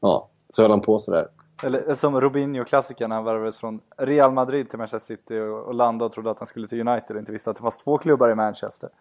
[0.00, 1.28] ja, så höll han på sådär.
[1.62, 6.06] Eller som Robinho-klassikern när han värvades från Real Madrid till Manchester City och, och landade
[6.06, 8.30] och trodde att han skulle till United och inte visste att det fanns två klubbar
[8.30, 8.90] i Manchester.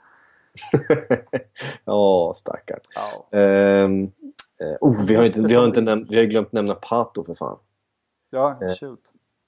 [1.85, 2.79] Ja, stackarn.
[2.95, 6.75] Ja, Ehm, eh, oh, vi har inte, vi har inte näm- vi har glömt nämna
[6.75, 7.57] Pato för fan.
[8.29, 8.75] ja Eh.
[8.75, 8.99] shoot.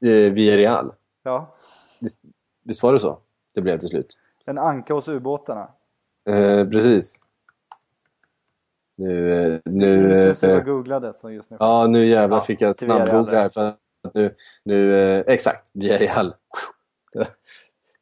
[0.06, 0.94] Eh, vi är Real.
[1.24, 1.54] Ja,
[2.68, 3.20] Visst, var det så?
[3.56, 4.08] Det blev till slut.
[4.46, 5.68] en anka hos ubåtarna.
[6.30, 7.16] Eh, precis.
[8.96, 9.34] Nu...
[9.54, 11.58] eh, nu eh, Intensiva googlade som just nu.
[11.60, 13.50] ja, nu jävlar Ja, fick jag Villarreal snabbgoogla här.
[13.50, 13.78] För att
[14.14, 16.36] nu, nu, eh, exakt, vi är Real.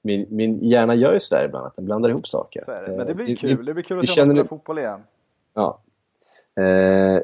[0.01, 2.61] Min, min hjärna gör ju sådär ibland, att den blandar ihop saker.
[2.65, 2.87] Så är det.
[2.97, 3.65] Men det Eh, blir vi- kul.
[3.65, 5.03] Det blir kul att se känner det- fotboll igen.
[5.53, 5.79] Ja.
[6.63, 7.19] Eh,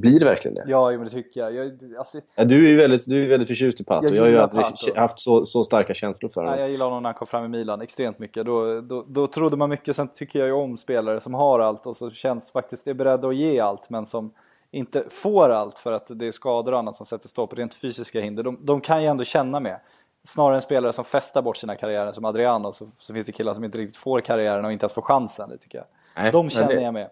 [0.00, 0.64] blir det verkligen det?
[0.66, 1.54] Ja, men det tycker jag.
[1.54, 4.06] jag alltså, Ja, du är ju väldigt, du är väldigt förtjust i Pato.
[4.06, 6.60] Jag Jag, har ju aldrig haft så, så starka känslor för nej, honom.
[6.60, 8.46] jag gillar honom när han kom fram i Milan extremt mycket.
[8.46, 9.96] Då, då, då trodde man mycket.
[9.96, 13.28] Sen tycker jag ju om spelare som har allt och så känns faktiskt är beredda
[13.28, 14.32] att ge allt men som
[14.70, 17.58] inte får allt för att det är skador och annat som sätter stopp.
[17.58, 18.42] Rent fysiska hinder.
[18.42, 19.80] De, de kan ju ändå känna med.
[20.26, 23.54] Snarare en spelare som festar bort sina karriärer som Adriano så, så finns det killar
[23.54, 25.48] som inte riktigt får karriären och inte ens får chansen.
[25.48, 25.86] Det tycker jag.
[26.16, 27.10] Nej, De känner det- jag med.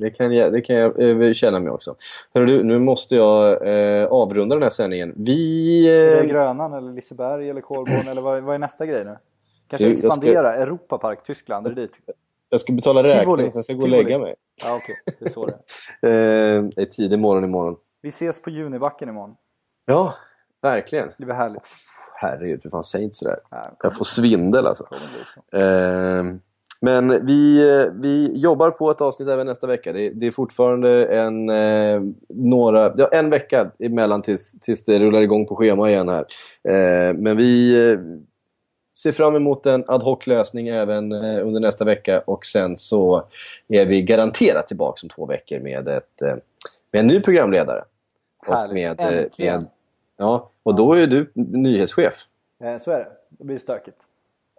[0.00, 1.94] Det kan jag, det kan jag eh, känna mig också.
[2.34, 3.66] Hörru du, nu måste jag
[4.00, 5.12] eh, avrunda den här sändningen.
[5.16, 5.88] Vi...
[5.88, 9.16] Är det Eh, Grönan eller Liseberg eller Kolborn eller vad, vad är nästa grej nu?
[9.68, 11.92] Kanske Du, jag ska- expandera, Europapark, Tyskland, är det dit?
[12.50, 13.42] jag ska betala Tivoli.
[13.42, 14.34] räkning, sen ska jag gå och lägga mig.
[14.64, 15.58] Ja okej, det är så det är.
[16.56, 17.76] Eh, det är tidig morgon imorgon.
[18.02, 19.34] Vi ses på Junibacken imorgon.
[19.86, 20.14] Ja,
[20.62, 21.08] verkligen.
[21.18, 21.68] Det blir härligt.
[22.14, 23.38] Herregud, för fan säg inte sådär.
[23.50, 24.84] Det Jag får svindel alltså.
[26.80, 26.96] Bli så.
[26.96, 29.92] Eh, men vi, vi jobbar på ett avsnitt även nästa vecka.
[29.92, 35.20] Det, det är fortfarande en, eh, några, ja, en vecka emellan tills, tills det rullar
[35.20, 36.24] igång på schema igen här.
[36.68, 37.98] Eh, men vi eh,
[38.96, 43.28] ser fram emot en ad hoc-lösning även eh, under nästa vecka och sen så
[43.68, 46.34] är vi garanterat tillbaka om två veckor med, ett, eh,
[46.92, 47.84] med en ny programledare.
[48.46, 48.74] Och Härligt.
[48.74, 49.60] med, eh, Äntligen.
[49.60, 49.70] med,
[50.16, 52.14] ja, och då är du nyhetschef.
[52.80, 53.08] Så är det.
[53.28, 54.04] Det blir stökigt.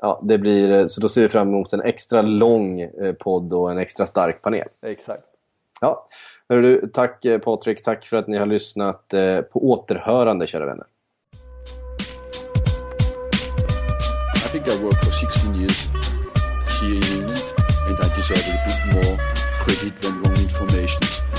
[0.02, 3.54] Ja, det blir, eh, så då ser vi fram emot en extra lång eh, podd
[3.54, 4.68] och en extra stark panel.
[4.86, 5.24] Exakt.
[5.82, 6.06] Ja.
[6.50, 9.14] Hörru, tack eh, Patrik, tack för att ni har lyssnat.
[9.52, 10.86] På återhörande kära vänner.
[14.44, 17.32] Jag I jag har jobbat i 16 år här i England
[17.86, 19.20] Och jag deserve lite mer
[19.66, 21.39] kredit än than information.